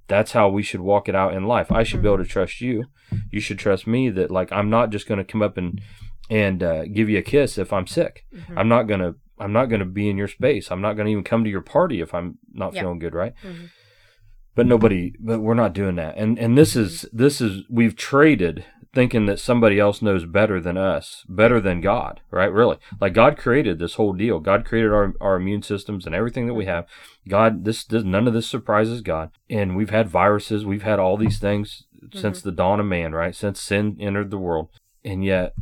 that's 0.09 0.33
how 0.33 0.49
we 0.49 0.63
should 0.63 0.81
walk 0.81 1.09
it 1.09 1.15
out 1.15 1.35
in 1.35 1.45
life? 1.45 1.73
I 1.73 1.83
should 1.83 2.03
be 2.03 2.09
able 2.09 2.19
to 2.19 2.25
trust 2.25 2.61
you. 2.61 2.85
You 3.31 3.41
should 3.41 3.59
trust 3.59 3.87
me 3.87 4.11
that 4.11 4.31
like, 4.31 4.53
I'm 4.53 4.69
not 4.71 4.91
just 4.91 5.07
going 5.09 5.19
to 5.19 5.25
come 5.25 5.43
up 5.43 5.57
and, 5.57 5.81
and 6.31 6.63
uh, 6.63 6.85
give 6.87 7.09
you 7.09 7.19
a 7.19 7.23
kiss 7.23 7.59
if 7.59 7.73
I'm 7.73 7.87
sick. 7.87 8.25
Mhm. 8.35 8.55
I'm 8.57 8.69
not 8.69 8.85
gonna 8.85 9.15
I'm 9.39 9.53
not 9.53 9.67
gonna 9.67 9.85
be 9.85 10.09
in 10.09 10.17
your 10.17 10.29
space. 10.29 10.71
I'm 10.71 10.81
not 10.81 10.95
gonna 10.95 11.11
even 11.11 11.25
come 11.25 11.45
to 11.45 11.51
your 11.51 11.61
party 11.61 12.01
if 12.01 12.15
I'm 12.15 12.39
not 12.53 12.73
Yeah. 12.73 12.81
feeling 12.83 12.99
good, 12.99 13.15
right? 13.15 13.35
Mhm. 13.45 13.69
But 14.55 14.67
nobody 14.67 15.13
but 15.21 15.41
we're 15.41 15.53
not 15.55 15.75
doing 15.75 15.97
that. 15.97 16.17
And 16.17 16.39
and 16.39 16.57
this 16.57 16.77
is 16.77 17.05
this 17.13 17.41
is 17.43 17.65
we've 17.69 17.95
traded 17.97 18.65
thinking 18.95 19.27
that 19.27 19.41
somebody 19.41 19.79
else 19.79 20.01
knows 20.01 20.25
better 20.25 20.61
than 20.61 20.77
us, 20.77 21.25
better 21.29 21.61
than 21.61 21.81
God, 21.81 22.21
right? 22.31 22.53
Really. 22.53 22.79
Like 23.01 23.13
God 23.13 23.37
created 23.37 23.79
this 23.79 23.95
whole 23.95 24.13
deal. 24.13 24.41
God 24.41 24.65
created 24.65 24.93
our, 24.93 25.15
our 25.21 25.37
immune 25.37 25.63
systems 25.63 26.07
and 26.07 26.15
everything 26.15 26.47
that 26.47 26.55
we 26.55 26.67
have. 26.67 26.87
God 27.29 27.65
this, 27.65 27.85
this 27.85 28.05
none 28.05 28.27
of 28.27 28.35
this 28.35 28.49
surprises 28.49 29.01
God. 29.01 29.31
And 29.51 29.77
we've 29.77 29.91
had 29.91 30.09
viruses, 30.09 30.65
we've 30.65 30.83
had 30.83 30.99
all 30.99 31.17
these 31.17 31.39
things 31.39 31.85
mm-hmm. 32.03 32.19
since 32.19 32.41
the 32.41 32.53
dawn 32.53 32.81
of 32.81 32.87
man, 32.87 33.13
right? 33.13 33.35
Since 33.35 33.61
sin 33.61 33.97
entered 34.01 34.31
the 34.31 34.39
world. 34.39 34.69
And 35.05 35.25
yet 35.25 35.55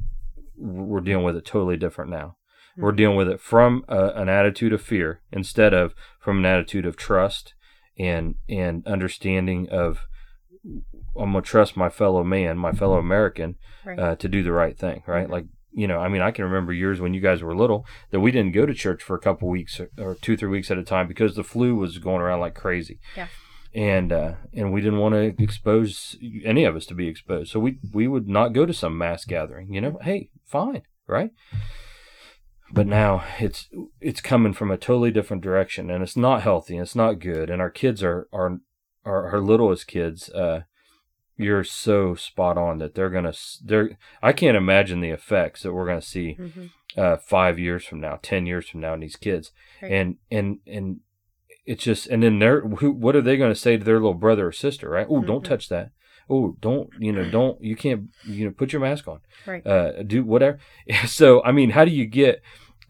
we're 0.56 1.00
dealing 1.00 1.24
with 1.24 1.36
it 1.36 1.44
totally 1.44 1.76
different 1.76 2.10
now. 2.10 2.36
Mm-hmm. 2.72 2.82
We're 2.82 2.92
dealing 2.92 3.16
with 3.16 3.28
it 3.28 3.40
from 3.40 3.84
a, 3.88 4.08
an 4.10 4.28
attitude 4.28 4.72
of 4.72 4.82
fear 4.82 5.20
instead 5.32 5.74
of 5.74 5.94
from 6.20 6.38
an 6.38 6.46
attitude 6.46 6.86
of 6.86 6.96
trust 6.96 7.54
and 7.98 8.36
and 8.48 8.86
understanding 8.86 9.68
of 9.68 10.06
I'm 10.64 11.33
gonna 11.33 11.42
trust 11.42 11.76
my 11.76 11.88
fellow 11.90 12.23
man, 12.25 12.57
my 12.59 12.73
fellow 12.73 12.99
American, 12.99 13.57
Right. 13.85 13.99
uh, 13.99 14.16
to 14.16 14.28
do 14.28 14.42
the 14.42 14.52
right 14.52 14.78
thing, 14.78 15.02
right? 15.07 15.28
Like 15.28 15.47
you 15.75 15.87
know, 15.87 15.99
I 15.99 16.09
mean, 16.09 16.21
I 16.21 16.31
can 16.33 16.45
remember 16.45 16.73
years 16.73 17.00
when 17.00 17.14
you 17.14 17.21
guys 17.21 17.42
were 17.42 17.54
little 17.57 17.87
that 18.11 18.21
we 18.21 18.31
didn't 18.31 18.52
go 18.52 18.66
to 18.66 18.75
church 18.75 19.02
for 19.02 19.16
a 19.16 19.21
couple 19.21 19.49
weeks 19.49 19.81
or, 19.81 19.88
or 19.99 20.14
two, 20.14 20.37
three 20.37 20.50
weeks 20.50 20.71
at 20.71 20.76
a 20.78 20.85
time 20.85 21.09
because 21.09 21.35
the 21.35 21.42
flu 21.42 21.75
was 21.75 21.97
going 21.99 22.21
around 22.21 22.40
like 22.40 22.54
crazy. 22.54 23.00
Yeah. 23.16 23.28
And 23.75 24.12
uh, 24.12 24.35
and 24.52 24.71
we 24.71 24.83
didn't 24.83 24.99
want 24.99 25.14
to 25.14 25.42
expose 25.42 26.16
any 26.45 26.64
of 26.64 26.76
us 26.76 26.85
to 26.87 26.95
be 26.95 27.09
exposed, 27.09 27.50
so 27.50 27.59
we 27.59 27.78
we 27.92 28.07
would 28.07 28.28
not 28.28 28.52
go 28.52 28.66
to 28.66 28.75
some 28.75 28.99
mass 28.99 29.25
gathering. 29.25 29.73
You 29.73 29.81
know, 29.81 29.99
hey, 30.02 30.28
fine, 30.45 30.83
right? 31.07 31.31
But 32.71 32.87
now 32.87 33.25
it's 33.38 33.69
it's 34.00 34.21
coming 34.21 34.52
from 34.52 34.71
a 34.71 34.76
totally 34.76 35.11
different 35.11 35.42
direction, 35.42 35.90
and 35.90 36.02
it's 36.02 36.16
not 36.19 36.42
healthy, 36.42 36.75
and 36.76 36.83
it's 36.83 36.95
not 36.97 37.19
good. 37.19 37.49
And 37.49 37.62
our 37.62 37.71
kids 37.71 38.02
are 38.02 38.28
are 38.31 38.59
our, 39.04 39.30
our 39.30 39.40
littlest 39.40 39.87
kids. 39.87 40.28
Uh, 40.30 40.62
you're 41.37 41.64
so 41.64 42.14
spot 42.14 42.56
on 42.59 42.78
that 42.78 42.94
they're 42.94 43.11
gonna 43.11 43.32
they're 43.64 43.99
I 44.23 44.32
can't 44.32 44.56
imagine 44.56 45.00
the 45.00 45.11
effects 45.11 45.62
that 45.62 45.73
we're 45.73 45.87
gonna 45.87 46.02
see 46.02 46.37
Mhm. 46.38 46.71
uh, 46.97 47.16
five 47.16 47.59
years 47.59 47.85
from 47.85 48.00
now, 48.00 48.18
ten 48.23 48.47
years 48.47 48.68
from 48.68 48.80
now 48.80 48.94
in 48.94 49.00
these 49.00 49.16
kids, 49.16 49.50
Right. 49.82 49.90
and 49.92 50.16
and 50.30 50.59
and 50.66 51.00
it's 51.64 51.82
just 51.85 52.06
and 52.09 52.23
then 52.23 52.38
they're 52.38 52.61
who 52.61 52.92
what 52.92 53.16
are 53.16 53.23
they 53.23 53.37
gonna 53.37 53.54
say 53.54 53.76
to 53.76 53.85
their 53.85 53.94
little 53.97 54.14
brother 54.14 54.49
or 54.49 54.52
sister, 54.52 54.88
right? 54.90 55.06
Oh, 55.09 55.23
don't 55.23 55.42
Mhm. 55.42 55.49
touch 55.49 55.68
that. 55.71 55.90
Oh, 56.30 56.56
don't 56.61 56.90
you 56.99 57.12
know? 57.12 57.28
Don't 57.28 57.61
you 57.62 57.75
can't 57.76 58.11
you 58.25 58.44
know 58.44 58.52
put 58.52 58.73
your 58.73 58.80
mask 58.82 59.09
on 59.09 59.21
Right. 59.47 59.66
uh, 59.66 60.02
do 60.02 60.23
whatever. 60.25 60.59
So, 61.06 61.42
I 61.44 61.50
mean, 61.52 61.71
how 61.71 61.85
do 61.85 61.90
you 61.90 62.06
get? 62.06 62.42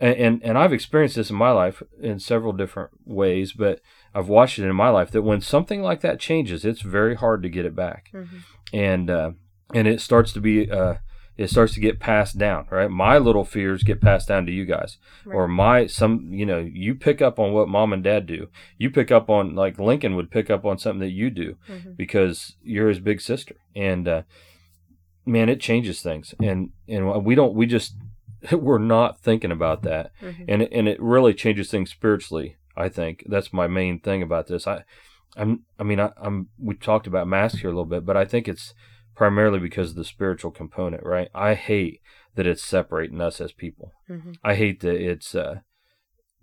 And, 0.02 0.42
and 0.42 0.58
I've 0.58 0.72
experienced 0.72 1.14
this 1.14 1.30
in 1.30 1.36
my 1.36 1.52
life 1.52 1.80
in 2.00 2.18
several 2.18 2.52
different 2.52 2.90
ways, 3.04 3.52
but 3.52 3.80
I've 4.12 4.28
watched 4.28 4.58
it 4.58 4.64
in 4.68 4.74
my 4.74 4.88
life 4.88 5.12
that 5.12 5.22
when 5.22 5.40
something 5.40 5.80
like 5.80 6.00
that 6.00 6.18
changes, 6.18 6.64
it's 6.64 6.80
very 6.82 7.14
hard 7.14 7.42
to 7.44 7.48
get 7.48 7.64
it 7.64 7.76
back, 7.76 8.10
Mhm. 8.12 8.26
and 8.72 9.08
uh, 9.10 9.30
and 9.72 9.86
it 9.86 10.00
starts 10.00 10.32
to 10.32 10.40
be 10.40 10.68
uh, 10.68 10.94
it 11.36 11.48
starts 11.50 11.74
to 11.74 11.80
get 11.80 12.00
passed 12.00 12.36
down. 12.36 12.66
Right, 12.68 12.90
my 12.90 13.16
little 13.18 13.44
fears 13.44 13.84
get 13.84 14.00
passed 14.00 14.26
down 14.26 14.44
to 14.46 14.52
you 14.52 14.64
guys, 14.66 14.98
or 15.24 15.46
my 15.46 15.86
some 15.86 16.32
you 16.32 16.46
know 16.46 16.58
you 16.58 16.96
pick 16.96 17.22
up 17.22 17.38
on 17.38 17.52
what 17.52 17.68
mom 17.68 17.92
and 17.92 18.02
dad 18.02 18.26
do. 18.26 18.48
You 18.78 18.90
pick 18.90 19.12
up 19.12 19.30
on 19.30 19.54
like 19.54 19.78
Lincoln 19.78 20.16
would 20.16 20.32
pick 20.32 20.50
up 20.50 20.64
on 20.66 20.78
something 20.78 21.00
that 21.00 21.10
you 21.12 21.30
do 21.30 21.56
Mhm. 21.70 21.96
because 21.96 22.56
you're 22.62 22.88
his 22.88 22.98
big 22.98 23.20
sister 23.20 23.54
and 23.76 24.08
uh, 24.08 24.22
man 25.24 25.48
it 25.48 25.60
changes 25.60 26.02
things 26.02 26.34
and 26.42 26.70
and 26.88 27.24
we 27.24 27.34
don't 27.36 27.54
we 27.54 27.66
just 27.66 27.94
we're 28.52 28.78
not 28.78 29.20
thinking 29.20 29.52
about 29.52 29.82
that. 29.82 30.10
Mhm. 30.20 30.44
and 30.48 30.62
it, 30.62 30.68
and 30.72 30.88
it 30.88 31.00
really 31.00 31.34
changes 31.34 31.70
things 31.70 31.90
spiritually 31.90 32.56
i 32.76 32.88
think. 32.88 33.24
That's 33.28 33.52
my 33.52 33.66
main 33.66 33.98
thing 34.00 34.22
about 34.22 34.46
this. 34.46 34.66
I 34.66 34.84
i'm 35.36 35.64
i 35.78 35.82
mean 35.82 35.98
I, 36.00 36.10
i'm 36.20 36.48
we 36.58 36.74
talked 36.74 37.06
about 37.06 37.26
masks 37.28 37.60
here 37.60 37.70
a 37.70 37.72
little 37.72 37.86
bit 37.86 38.04
but 38.04 38.16
i 38.18 38.24
think 38.26 38.46
it's 38.48 38.74
primarily 39.14 39.58
because 39.58 39.90
of 39.90 39.96
the 39.96 40.04
spiritual 40.04 40.50
component 40.50 41.02
right? 41.04 41.28
I 41.34 41.54
hate 41.54 42.00
that 42.34 42.46
it's 42.46 42.62
separating 42.62 43.20
us 43.20 43.40
as 43.40 43.52
people. 43.52 43.92
Mhm. 44.10 44.36
i 44.44 44.54
hate 44.54 44.80
that 44.80 44.96
it's 44.96 45.34
uh 45.34 45.60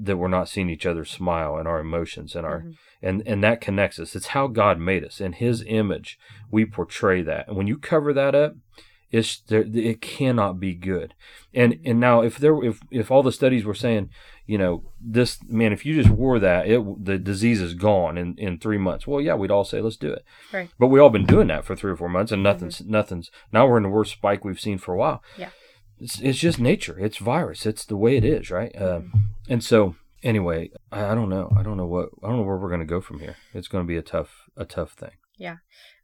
that 0.01 0.17
we're 0.17 0.27
not 0.29 0.47
seeing 0.47 0.69
each 0.69 0.85
other 0.85 1.03
smile 1.03 1.57
and 1.57 1.67
our 1.67 1.79
emotions 1.81 2.35
and 2.35 2.45
our 2.45 2.61
Mhm. 2.61 2.75
and 3.01 3.23
and 3.27 3.43
that 3.43 3.59
connects 3.61 3.99
us. 3.99 4.15
It's 4.15 4.27
how 4.27 4.47
god 4.47 4.79
made 4.79 5.03
us. 5.03 5.19
In 5.19 5.33
his 5.33 5.63
image 5.67 6.17
we 6.49 6.65
portray 6.65 7.21
that. 7.23 7.47
And 7.47 7.57
when 7.57 7.67
you 7.67 7.77
cover 7.77 8.13
that 8.13 8.33
up 8.33 8.53
it's 9.11 9.39
there 9.41 9.65
it 9.73 10.01
cannot 10.01 10.59
be 10.59 10.73
good. 10.73 11.13
And 11.53 11.79
and 11.83 11.99
now 11.99 12.21
if 12.21 12.37
there 12.37 12.63
if 12.63 12.79
if 12.91 13.09
all 13.09 13.23
the 13.23 13.31
studies 13.31 13.65
were 13.65 13.73
saying 13.73 14.09
you 14.45 14.57
know 14.57 14.83
this 15.01 15.39
man 15.47 15.73
if 15.73 15.85
you 15.85 15.95
just 15.95 16.13
wore 16.13 16.39
that 16.39 16.67
it 16.67 17.05
the 17.05 17.17
disease 17.17 17.61
is 17.61 17.73
gone 17.73 18.17
in 18.17 18.35
in 18.37 18.57
three 18.59 18.77
months. 18.77 19.07
Well 19.07 19.21
yeah 19.21 19.35
we'd 19.35 19.51
all 19.51 19.63
say 19.63 19.81
let's 19.81 19.97
do 19.97 20.11
it. 20.11 20.23
Right. 20.53 20.69
but 20.77 20.87
we 20.87 20.99
all 20.99 21.09
been 21.09 21.25
doing 21.25 21.47
that 21.47 21.65
for 21.65 21.75
three 21.75 21.91
or 21.91 21.95
four 21.95 22.09
months 22.09 22.31
and 22.31 22.43
nothing's 22.43 22.81
nothing's 22.81 23.31
now 23.51 23.67
we're 23.67 23.77
in 23.77 23.83
the 23.83 23.89
worst 23.89 24.11
spike 24.11 24.45
we've 24.45 24.59
seen 24.59 24.77
for 24.77 24.93
a 24.93 24.97
while. 24.97 25.23
Yeah. 25.37 25.49
it's, 25.99 26.19
it's 26.19 26.39
just 26.39 26.59
nature. 26.59 26.97
It's 26.99 27.17
virus. 27.17 27.65
It's 27.65 27.85
the 27.85 27.97
way 27.97 28.15
it 28.15 28.25
is 28.25 28.51
right? 28.51 28.79
Um, 28.79 29.29
and 29.47 29.63
so 29.63 29.95
anyway 30.21 30.69
I, 30.91 31.05
I 31.05 31.15
don't 31.15 31.29
know. 31.29 31.51
I 31.57 31.63
don't 31.63 31.77
know 31.77 31.87
what 31.87 32.09
i 32.23 32.27
don't 32.27 32.37
know 32.37 32.43
where 32.43 32.57
we're 32.57 32.69
going 32.69 32.79
to 32.81 32.85
go 32.85 33.01
from 33.01 33.19
here. 33.19 33.37
It's 33.55 33.67
going 33.67 33.83
to 33.83 33.87
be 33.87 33.97
a 33.97 34.03
tough 34.03 34.49
a 34.55 34.65
tough 34.65 34.91
thing 34.91 35.13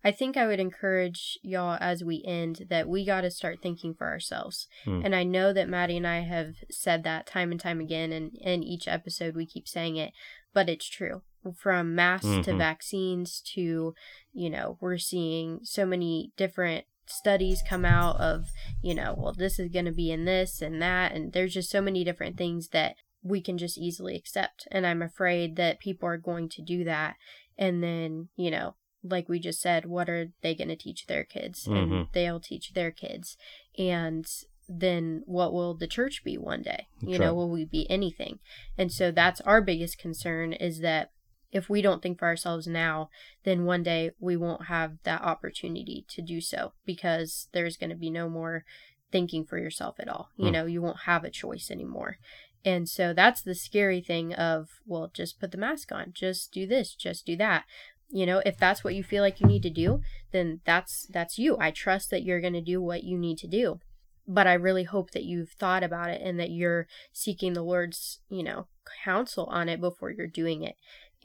I 0.04 0.12
think 0.12 0.38
I 0.38 0.46
would 0.48 0.60
encourage 0.60 1.40
y'all 1.42 1.78
as 1.82 2.04
we 2.04 2.24
end 2.26 2.68
that 2.70 2.88
we 2.88 3.06
got 3.06 3.22
to 3.22 3.32
start 3.32 3.60
thinking 3.62 3.94
for 3.94 4.08
ourselves. 4.08 4.68
Hmm. 4.84 5.02
And 5.04 5.16
I 5.16 5.24
know 5.24 5.52
that 5.52 5.68
Maddie 5.68 5.98
and 5.98 6.08
I 6.08 6.20
have 6.22 6.54
said 6.70 7.04
that 7.04 7.26
time 7.26 7.52
and 7.52 7.60
time 7.60 7.82
again, 7.82 8.12
and 8.12 8.32
in 8.40 8.64
each 8.64 8.88
episode 8.88 9.36
we 9.36 9.46
keep 9.46 9.68
saying 9.68 9.96
it, 9.98 10.14
but 10.54 10.70
it's 10.70 10.88
true. 10.88 11.24
From 11.58 11.96
masks 11.96 12.46
to 12.46 12.54
Mhm. 12.54 12.58
vaccines 12.58 13.42
to, 13.54 13.94
you 14.34 14.50
know, 14.50 14.78
we're 14.80 14.98
seeing 14.98 15.60
so 15.64 15.86
many 15.86 16.32
different 16.38 16.86
studies 17.08 17.62
come 17.68 17.86
out 17.86 18.20
of, 18.20 18.48
you 18.82 18.96
know, 18.96 19.14
well, 19.18 19.34
this 19.34 19.60
is 19.60 19.70
going 19.70 19.86
to 19.86 19.92
be 19.92 20.12
in 20.12 20.26
this 20.26 20.62
and 20.62 20.82
that. 20.82 21.12
And 21.12 21.34
there's 21.34 21.54
just 21.54 21.70
so 21.70 21.82
many 21.82 22.04
different 22.04 22.36
things 22.38 22.70
that 22.70 22.96
we 23.22 23.42
can 23.42 23.58
just 23.58 23.78
easily 23.78 24.16
accept. 24.16 24.68
And 24.72 24.88
I'm 24.88 25.02
afraid 25.02 25.56
that 25.56 25.80
people 25.80 26.08
are 26.10 26.18
going 26.18 26.50
to 26.50 26.62
do 26.64 26.84
that. 26.84 27.16
And 27.58 27.84
then, 27.84 28.30
you 28.36 28.50
know, 28.52 28.76
like 29.08 29.30
we 29.30 29.40
just 29.40 29.62
said, 29.62 29.86
what 29.86 30.10
are 30.10 30.32
they 30.42 30.56
going 30.56 30.68
to 30.70 30.76
teach 30.76 31.06
their 31.06 31.24
kids? 31.24 31.68
And 31.68 31.92
Mhm. 31.92 32.12
they'll 32.12 32.40
teach 32.40 32.74
their 32.74 32.92
kids. 32.92 33.38
And 33.78 34.26
then 34.68 35.22
what 35.26 35.54
will 35.54 35.76
the 35.76 35.88
church 35.88 36.24
be 36.24 36.38
one 36.38 36.64
day? 36.64 36.88
You 37.02 37.10
That's 37.10 37.20
know, 37.20 37.26
right. 37.28 37.36
will 37.36 37.50
we 37.52 37.66
be 37.66 37.90
anything? 37.90 38.40
And 38.78 38.92
so 38.92 39.12
that's 39.12 39.42
our 39.42 39.62
biggest 39.62 39.98
concern 40.00 40.54
is 40.54 40.80
that 40.80 41.12
if 41.52 41.70
we 41.70 41.82
don't 41.82 42.02
think 42.02 42.18
for 42.20 42.26
ourselves 42.26 42.68
now, 42.68 43.10
then 43.44 43.66
one 43.66 43.84
day 43.84 44.12
we 44.20 44.36
won't 44.36 44.66
have 44.66 44.98
that 45.04 45.22
opportunity 45.22 46.06
to 46.10 46.22
do 46.22 46.42
so 46.42 46.74
because 46.86 47.48
there's 47.54 47.78
going 47.78 47.92
to 47.92 47.96
be 47.96 48.10
no 48.10 48.28
more 48.28 48.66
thinking 49.12 49.46
for 49.46 49.58
yourself 49.58 49.96
at 50.00 50.10
all. 50.10 50.32
You 50.36 50.48
Hmm. 50.48 50.52
know, 50.54 50.66
you 50.66 50.82
won't 50.82 51.02
have 51.02 51.24
a 51.24 51.30
choice 51.30 51.70
anymore. 51.70 52.18
And 52.66 52.90
so 52.90 53.14
that's 53.14 53.44
the 53.44 53.54
scary 53.54 54.02
thing 54.02 54.34
of, 54.34 54.70
well, 54.88 55.12
just 55.14 55.40
put 55.40 55.52
the 55.52 55.58
mask 55.58 55.92
on, 55.92 56.12
just 56.14 56.52
do 56.52 56.66
this, 56.66 56.96
just 56.96 57.24
do 57.26 57.36
that. 57.38 57.66
You 58.10 58.26
know, 58.26 58.42
if 58.46 58.58
that's 58.58 58.84
what 58.84 58.96
you 58.96 59.04
feel 59.04 59.24
like 59.24 59.42
you 59.42 59.48
need 59.48 59.64
to 59.64 59.70
do, 59.70 60.02
then 60.32 60.62
that's 60.66 61.08
that's 61.10 61.38
you. 61.38 61.58
I 61.60 61.72
trust 61.72 62.12
that 62.12 62.24
you're 62.24 62.42
going 62.42 62.54
to 62.54 62.62
do 62.62 62.82
what 62.82 63.04
you 63.04 63.18
need 63.18 63.38
to 63.40 63.48
do. 63.48 63.80
But 64.28 64.48
I 64.48 64.54
really 64.54 64.84
hope 64.84 65.12
that 65.12 65.24
you've 65.24 65.52
thought 65.52 65.84
about 65.84 66.10
it 66.10 66.22
and 66.22 66.40
that 66.40 66.50
you're 66.50 66.88
seeking 67.14 67.54
the 67.54 67.62
Lord's, 67.62 68.22
you 68.30 68.44
know, 68.44 68.68
counsel 69.04 69.46
on 69.46 69.70
it 69.70 69.80
before 69.80 70.12
you're 70.12 70.28
doing 70.28 70.64
it. 70.64 70.76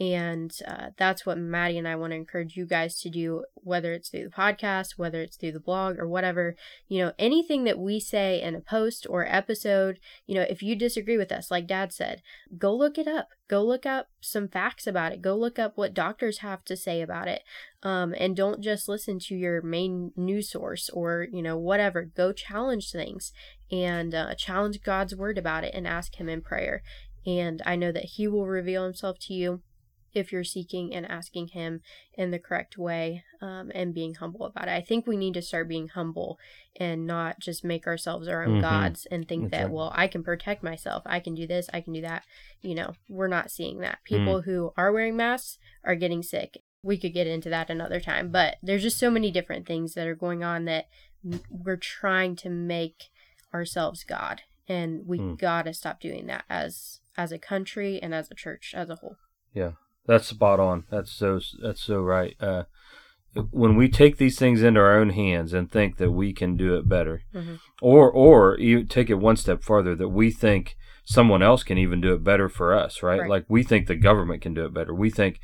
And 0.01 0.51
uh, 0.67 0.89
that's 0.97 1.27
what 1.27 1.37
Maddie 1.37 1.77
and 1.77 1.87
I 1.87 1.95
want 1.95 2.13
to 2.13 2.17
encourage 2.17 2.57
you 2.57 2.65
guys 2.65 2.99
to 3.01 3.11
do, 3.11 3.45
whether 3.57 3.93
it's 3.93 4.09
through 4.09 4.25
the 4.25 4.31
podcast, 4.31 4.93
whether 4.97 5.21
it's 5.21 5.37
through 5.37 5.53
the 5.53 5.61
blog, 5.61 5.99
or 5.99 6.09
whatever. 6.09 6.57
You 6.89 7.05
know, 7.05 7.13
anything 7.19 7.65
that 7.65 7.79
we 7.79 8.01
say 8.01 8.41
in 8.41 8.55
a 8.55 8.63
post 8.63 9.07
or 9.11 9.27
episode, 9.27 9.99
you 10.27 10.35
know, 10.35 10.47
if 10.49 10.63
you 10.63 10.75
disagree 10.75 11.19
with 11.19 11.31
us, 11.31 11.51
like 11.51 11.67
Dad 11.67 11.93
said, 11.93 12.23
go 12.57 12.75
look 12.75 12.97
it 12.97 13.07
up. 13.07 13.29
Go 13.47 13.63
look 13.63 13.85
up 13.85 14.07
some 14.23 14.49
facts 14.49 14.87
about 14.87 15.13
it. 15.13 15.21
Go 15.21 15.37
look 15.37 15.59
up 15.59 15.77
what 15.77 15.93
doctors 15.93 16.39
have 16.39 16.65
to 16.65 16.79
say 16.79 17.03
about 17.03 17.29
it. 17.29 17.43
Um, 17.83 18.15
and 18.17 18.35
don't 18.35 18.63
just 18.63 18.89
listen 18.89 19.19
to 19.27 19.35
your 19.35 19.61
main 19.61 20.13
news 20.17 20.51
source 20.51 20.89
or, 20.89 21.27
you 21.31 21.43
know, 21.43 21.59
whatever. 21.59 22.05
Go 22.05 22.33
challenge 22.33 22.91
things 22.91 23.35
and 23.71 24.15
uh, 24.15 24.35
challenge 24.35 24.81
God's 24.83 25.15
word 25.15 25.37
about 25.37 25.65
it 25.65 25.75
and 25.75 25.87
ask 25.87 26.15
Him 26.15 26.31
in 26.31 26.41
prayer. 26.41 26.83
And 27.27 27.61
I 27.67 27.77
know 27.77 27.93
that 27.93 28.13
He 28.17 28.27
will 28.27 28.47
reveal 28.47 28.85
Himself 28.85 29.19
to 29.27 29.35
you 29.35 29.61
if 30.15 30.33
you're 30.33 30.45
seeking 30.45 30.95
and 30.95 31.07
asking 31.07 31.49
Him 31.49 31.81
in 32.15 32.31
the 32.31 32.39
correct 32.39 32.77
way 32.79 33.25
um, 33.41 33.71
and 33.75 33.95
being 33.95 34.15
humble 34.15 34.45
about 34.47 34.69
it. 34.69 34.73
I 34.73 34.81
think 34.81 35.07
we 35.07 35.17
need 35.17 35.35
to 35.35 35.43
start 35.43 35.69
being 35.69 35.89
humble 35.89 36.39
and 36.77 37.07
not 37.07 37.39
just 37.41 37.65
make 37.65 37.87
ourselves 37.87 38.29
our 38.29 38.45
own 38.45 38.59
Mhm. 38.59 38.63
gods 38.63 39.07
and 39.11 39.27
think 39.29 39.45
That's 39.45 39.51
that, 39.53 39.65
right. 39.67 39.73
well, 39.73 39.93
I 39.95 40.09
can 40.09 40.23
protect 40.23 40.63
myself. 40.63 41.03
I 41.07 41.21
can 41.21 41.35
do 41.35 41.47
this. 41.47 41.69
I 41.73 41.81
can 41.81 41.93
do 41.93 42.01
that. 42.03 42.25
You 42.61 42.75
know, 42.75 42.95
we're 43.09 43.29
not 43.29 43.51
seeing 43.51 43.79
that. 43.81 43.99
Mm. 44.01 44.05
People 44.05 44.41
who 44.43 44.73
are 44.77 44.93
wearing 44.93 45.17
masks 45.17 45.59
are 45.85 45.95
getting 45.95 46.23
sick. 46.23 46.63
We 46.83 46.97
could 46.97 47.13
get 47.13 47.27
into 47.27 47.51
that 47.51 47.69
another 47.71 48.01
time, 48.01 48.31
but 48.31 48.57
there's 48.63 48.83
just 48.83 48.99
so 48.99 49.11
many 49.11 49.31
different 49.31 49.67
things 49.67 49.95
that 49.95 50.07
are 50.07 50.15
going 50.15 50.43
on 50.43 50.65
that 50.65 50.89
we're 51.51 51.77
trying 51.77 52.35
to 52.37 52.49
make 52.49 53.11
ourselves 53.53 54.05
God. 54.05 54.43
And 54.67 55.07
we 55.07 55.19
Mm. 55.19 55.39
gotta 55.39 55.75
stop 55.75 56.01
doing 56.01 56.27
that 56.27 56.45
as 56.49 57.01
as 57.17 57.33
a 57.33 57.39
country 57.39 58.01
and 58.01 58.15
as 58.15 58.31
a 58.31 58.35
church 58.35 58.73
as 58.75 58.89
a 58.89 58.95
whole. 58.95 59.17
That's 60.07 60.27
spot 60.27 60.59
on. 60.61 60.85
That's 60.91 61.13
so 61.13 61.41
that's 61.63 61.83
so 61.83 62.01
right. 62.01 62.35
Uh, 62.41 62.65
when 63.51 63.77
we 63.77 63.89
take 63.89 64.17
these 64.17 64.39
things 64.39 64.63
into 64.63 64.81
our 64.81 64.99
own 64.99 65.11
hands 65.11 65.53
and 65.53 65.71
think 65.71 65.99
that 65.99 66.11
we 66.11 66.33
can 66.33 66.57
do 66.57 66.75
it 66.77 66.89
better, 66.89 67.23
Mhm. 67.35 67.59
or 67.81 68.11
or 68.11 68.57
you 68.59 68.85
take 68.85 69.09
it 69.11 69.15
one 69.15 69.37
step 69.37 69.63
farther 69.63 69.95
that 69.95 70.09
we 70.09 70.31
think 70.31 70.77
someone 71.05 71.43
else 71.43 71.63
can 71.63 71.79
even 71.79 72.01
do 72.01 72.13
it 72.15 72.25
better 72.25 72.49
for 72.49 72.75
us, 72.75 73.03
right? 73.03 73.21
Right. 73.21 73.31
Like 73.31 73.45
we 73.49 73.63
think 73.63 73.87
the 73.87 73.95
government 73.97 74.43
can 74.43 74.55
do 74.55 74.65
it 74.65 74.75
better. 74.75 74.95
We 74.95 75.11
think 75.11 75.39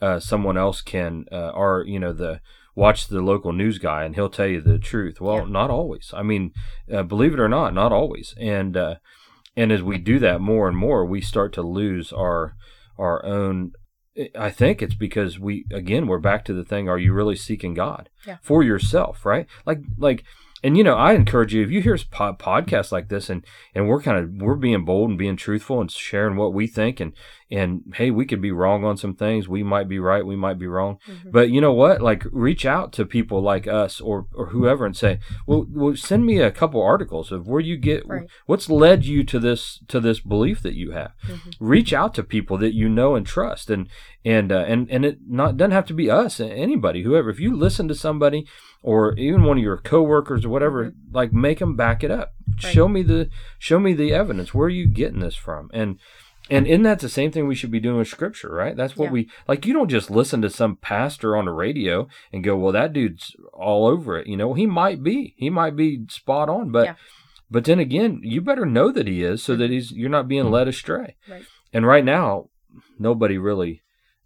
uh, 0.00 0.18
someone 0.18 0.56
else 0.56 0.80
can, 0.82 1.26
uh, 1.30 1.50
or 1.50 1.84
you 1.86 1.98
know, 2.00 2.12
the 2.12 2.40
watch 2.74 3.06
the 3.08 3.20
local 3.20 3.52
news 3.52 3.78
guy 3.78 4.02
and 4.04 4.14
he'll 4.16 4.28
tell 4.30 4.46
you 4.48 4.60
the 4.60 4.78
truth. 4.78 5.20
Well, 5.20 5.38
Yeah. 5.38 5.44
not 5.44 5.70
always. 5.70 6.12
I 6.16 6.22
mean, 6.22 6.52
uh, 6.92 7.02
believe 7.04 7.34
it 7.34 7.40
or 7.40 7.48
not, 7.48 7.72
not 7.74 7.92
always. 7.92 8.34
And 8.38 8.76
uh, 8.76 8.96
and 9.56 9.70
as 9.70 9.82
we 9.82 9.98
do 9.98 10.18
that 10.20 10.40
more 10.40 10.68
and 10.68 10.76
more, 10.76 11.04
we 11.04 11.20
start 11.20 11.52
to 11.54 11.62
lose 11.62 12.12
our 12.12 12.54
our 12.98 13.24
own. 13.24 13.72
I 14.38 14.50
think 14.50 14.82
it's 14.82 14.94
because 14.94 15.38
we 15.38 15.64
again 15.72 16.06
we're 16.06 16.18
back 16.18 16.44
to 16.46 16.52
the 16.52 16.64
thing: 16.64 16.88
Are 16.88 16.98
you 16.98 17.12
really 17.12 17.36
seeking 17.36 17.74
God 17.74 18.10
Yeah. 18.26 18.36
for 18.42 18.62
yourself? 18.62 19.24
Right? 19.24 19.46
Like 19.66 19.80
like. 19.98 20.24
And 20.64 20.76
you 20.78 20.84
know, 20.84 20.94
I 20.94 21.14
encourage 21.14 21.52
you 21.52 21.64
if 21.64 21.72
you 21.72 21.82
hear 21.82 21.98
pod, 22.12 22.38
podcasts 22.38 22.92
like 22.92 23.08
this, 23.08 23.28
and 23.28 23.44
and 23.74 23.88
we're 23.88 24.00
kind 24.00 24.16
of 24.16 24.30
we're 24.40 24.54
being 24.54 24.84
bold 24.84 25.10
and 25.10 25.18
being 25.18 25.36
truthful 25.36 25.80
and 25.80 25.90
sharing 25.90 26.36
what 26.36 26.54
we 26.54 26.68
think, 26.68 27.00
and 27.00 27.14
and 27.52 27.82
hey, 27.96 28.10
we 28.10 28.24
could 28.24 28.40
be 28.40 28.50
wrong 28.50 28.82
on 28.84 28.96
some 28.96 29.14
things. 29.14 29.46
We 29.46 29.62
might 29.62 29.86
be 29.88 29.98
right. 29.98 30.24
We 30.26 30.36
might 30.36 30.58
be 30.58 30.66
wrong. 30.66 30.96
Mhm. 31.08 31.30
But 31.32 31.50
you 31.50 31.60
know 31.60 31.74
what? 31.74 32.00
Like, 32.00 32.24
reach 32.32 32.64
out 32.64 32.92
to 32.94 33.04
people 33.04 33.42
like 33.42 33.66
us 33.68 34.00
or 34.00 34.26
or 34.34 34.46
whoever 34.46 34.86
and 34.86 34.96
say, 34.96 35.18
well, 35.46 35.66
well 35.70 35.94
send 35.94 36.24
me 36.24 36.38
a 36.40 36.50
couple 36.50 36.82
articles 36.82 37.30
of 37.30 37.46
where 37.46 37.60
you 37.60 37.76
get 37.76 38.08
Right. 38.08 38.26
what's 38.46 38.70
led 38.70 39.04
you 39.04 39.22
to 39.24 39.38
this 39.38 39.80
to 39.88 40.00
this 40.00 40.18
belief 40.20 40.62
that 40.62 40.74
you 40.74 40.92
have. 40.92 41.12
Mhm. 41.28 41.52
Reach 41.60 41.92
out 41.92 42.14
to 42.14 42.22
people 42.22 42.56
that 42.58 42.74
you 42.74 42.88
know 42.88 43.14
and 43.14 43.26
trust, 43.26 43.68
and 43.70 43.86
and 44.24 44.50
uh, 44.50 44.64
and 44.66 44.90
and 44.90 45.04
it 45.04 45.18
not 45.28 45.56
doesn't 45.58 45.72
have 45.72 45.86
to 45.86 45.94
be 45.94 46.10
us. 46.10 46.40
Anybody, 46.40 47.02
whoever. 47.02 47.28
If 47.30 47.38
you 47.40 47.54
listen 47.54 47.86
to 47.88 47.94
somebody 47.94 48.46
or 48.82 49.14
even 49.18 49.44
one 49.44 49.58
of 49.58 49.62
your 49.62 49.76
coworkers 49.76 50.44
or 50.44 50.48
whatever, 50.48 50.92
like 51.12 51.32
make 51.32 51.58
them 51.58 51.76
back 51.76 52.02
it 52.02 52.10
up. 52.10 52.30
Mm-hmm. 52.50 52.66
Right. 52.66 52.74
Show 52.74 52.88
me 52.88 53.02
the 53.02 53.28
show 53.58 53.78
me 53.78 53.92
the 53.92 54.12
evidence. 54.14 54.54
Where 54.54 54.66
are 54.66 54.78
you 54.80 54.86
getting 54.86 55.20
this 55.20 55.34
from? 55.36 55.68
And 55.74 55.98
and 56.50 56.66
isn't 56.66 56.82
that 56.82 56.98
the 57.00 57.08
same 57.08 57.30
thing 57.30 57.46
we 57.46 57.54
should 57.54 57.70
be 57.70 57.80
doing 57.80 57.98
with 57.98 58.08
scripture, 58.08 58.52
right? 58.52 58.76
That's 58.76 58.96
what 58.96 59.06
Yeah. 59.06 59.12
we 59.12 59.30
like. 59.48 59.64
You 59.66 59.72
don't 59.74 59.88
just 59.88 60.10
listen 60.10 60.42
to 60.42 60.50
some 60.50 60.76
pastor 60.76 61.36
on 61.36 61.44
the 61.46 61.52
radio 61.52 62.08
and 62.32 62.42
go, 62.44 62.56
"Well, 62.56 62.72
that 62.72 62.92
dude's 62.92 63.34
all 63.52 63.86
over 63.86 64.18
it." 64.18 64.26
You 64.26 64.36
know, 64.36 64.54
he 64.54 64.66
might 64.66 65.02
be, 65.02 65.34
he 65.36 65.50
might 65.50 65.76
be 65.76 66.04
spot 66.08 66.48
on, 66.48 66.70
but 66.70 66.84
Yeah. 66.86 66.94
but 67.50 67.64
then 67.64 67.78
again, 67.78 68.20
you 68.22 68.40
better 68.40 68.66
know 68.66 68.90
that 68.90 69.06
he 69.06 69.22
is, 69.22 69.42
so 69.42 69.54
that 69.56 69.70
he's 69.70 69.92
you're 69.92 70.08
not 70.10 70.28
being 70.28 70.50
led 70.50 70.68
astray. 70.68 71.16
Right. 71.28 71.44
And 71.72 71.86
right 71.86 72.04
now, 72.04 72.48
nobody 72.98 73.38
really, 73.38 73.82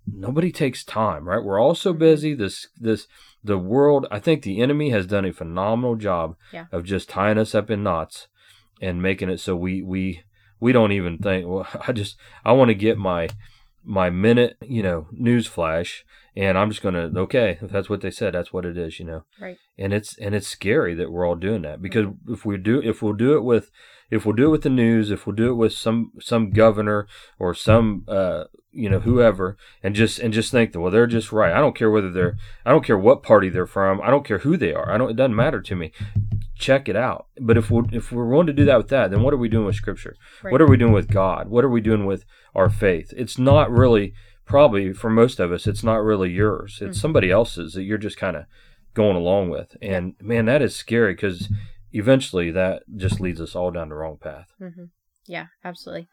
nobody 0.07 0.51
takes 0.53 0.85
time, 0.85 1.29
right? 1.29 1.43
We're 1.45 1.61
all 1.61 1.75
so 1.75 1.93
Mhm. 1.93 1.99
busy. 1.99 2.35
This 2.35 2.69
this 2.81 3.07
the 3.45 3.59
world. 3.59 4.07
I 4.11 4.19
think 4.21 4.43
the 4.43 4.61
enemy 4.61 4.91
has 4.91 5.07
done 5.07 5.25
a 5.25 5.33
phenomenal 5.33 5.97
job 5.97 6.37
Yeah. 6.53 6.67
of 6.73 6.83
just 6.85 7.09
tying 7.09 7.39
us 7.39 7.55
up 7.55 7.71
in 7.71 7.83
knots 7.83 8.27
and 8.81 9.01
making 9.03 9.29
it 9.29 9.39
so 9.39 9.55
we 9.55 9.83
we 9.83 10.23
we 10.61 10.73
don't 10.73 10.93
even 10.93 11.19
think. 11.19 11.47
Well, 11.47 11.67
I 11.87 11.93
just 11.93 12.17
I 12.45 12.53
want 12.53 12.69
to 12.69 12.75
get 12.75 12.99
my 12.99 13.29
my 13.85 14.11
minute, 14.11 14.57
you 14.63 14.83
know, 14.83 15.07
news 15.13 15.47
flash, 15.47 16.05
and 16.37 16.59
I'm 16.59 16.71
just 16.71 16.83
gonna 16.83 17.11
okay. 17.17 17.59
If 17.63 17.71
that's 17.71 17.89
what 17.89 18.01
they 18.01 18.11
said, 18.11 18.35
that's 18.35 18.53
what 18.53 18.65
it 18.65 18.77
is, 18.77 18.99
you 18.99 19.07
know. 19.07 19.25
Right. 19.41 19.57
And 19.79 19.93
it's 19.93 20.19
and 20.19 20.35
it's 20.35 20.49
scary 20.49 20.95
that 20.95 21.11
we're 21.11 21.27
all 21.27 21.37
doing 21.37 21.63
that 21.63 21.81
because 21.81 22.07
if 22.29 22.45
we 22.45 22.57
do 22.59 22.83
if 22.83 23.03
we'll 23.03 23.15
do 23.15 23.37
it 23.37 23.45
with 23.45 23.71
if 24.11 24.25
we'll 24.25 24.37
do 24.37 24.47
it 24.47 24.51
with 24.51 24.63
the 24.63 24.71
news, 24.71 25.11
if 25.11 25.27
we'll 25.27 25.37
do 25.37 25.51
it 25.51 25.55
with 25.55 25.73
some 25.73 26.13
some 26.21 26.51
governor 26.51 27.07
or 27.39 27.55
some 27.55 28.05
uh 28.09 28.45
you 28.73 28.91
know 28.91 29.01
whoever, 29.01 29.57
and 29.83 29.95
just 29.95 30.19
and 30.19 30.35
just 30.35 30.51
think 30.51 30.73
that 30.73 30.81
well 30.81 30.91
they're 30.91 31.07
just 31.07 31.33
right. 31.33 31.53
I 31.53 31.59
don't 31.59 31.77
care 31.77 31.91
whether 31.91 32.11
they're 32.11 32.37
I 32.65 32.71
don't 32.71 32.85
care 32.85 32.99
what 32.99 33.23
party 33.23 33.49
they're 33.49 33.67
from. 33.67 34.01
I 34.03 34.11
don't 34.11 34.27
care 34.27 34.39
who 34.39 34.57
they 34.57 34.75
are. 34.75 34.93
I 34.93 34.99
don't. 34.99 35.11
It 35.11 35.17
doesn't 35.17 35.35
matter 35.35 35.63
to 35.63 35.77
me. 35.77 35.93
Check 36.59 36.89
it 36.89 36.97
out. 36.97 37.27
But 37.41 37.57
if 37.57 37.71
we 37.71 37.81
are 37.81 37.85
if 37.93 38.11
we're 38.13 38.27
willing 38.27 38.47
to 38.47 38.53
do 38.53 38.65
that 38.65 38.79
with 38.79 38.89
that, 38.89 39.11
then 39.11 39.23
what 39.23 39.35
are 39.35 39.39
we 39.39 39.49
doing 39.49 39.67
with 39.67 39.77
Scripture? 39.77 40.15
Right. 40.43 40.53
What 40.53 40.61
are 40.63 40.67
we 40.69 40.77
doing 40.77 40.93
with 40.93 41.09
God? 41.09 41.49
What 41.49 41.65
are 41.65 41.69
we 41.71 41.81
doing 41.81 42.07
with 42.07 42.25
our 42.55 42.71
faith? 42.71 43.13
It's 43.17 43.39
not 43.39 43.71
really 43.71 44.15
probably 44.47 44.93
for 44.93 45.11
most 45.11 45.39
of 45.41 45.53
us. 45.53 45.67
It's 45.67 45.83
not 45.85 46.03
really 46.03 46.31
yours. 46.31 46.79
It's 46.81 46.97
Mhm. 46.97 47.01
somebody 47.01 47.31
else's 47.31 47.75
that 47.75 47.83
you're 47.83 47.99
just 47.99 48.17
kind 48.17 48.37
of 48.37 48.45
going 48.95 49.17
along 49.17 49.51
with. 49.51 49.77
And 49.83 50.15
man, 50.21 50.47
that 50.47 50.63
is 50.63 50.75
scary 50.75 51.13
because 51.13 51.51
eventually 51.93 52.51
that 52.53 52.83
just 52.97 53.21
leads 53.21 53.41
us 53.41 53.55
all 53.55 53.71
down 53.71 53.89
the 53.91 53.95
wrong 53.97 54.17
path. 54.19 54.53
hmm 54.59 54.85
Yeah, 55.27 55.47
absolutely. 55.65 56.09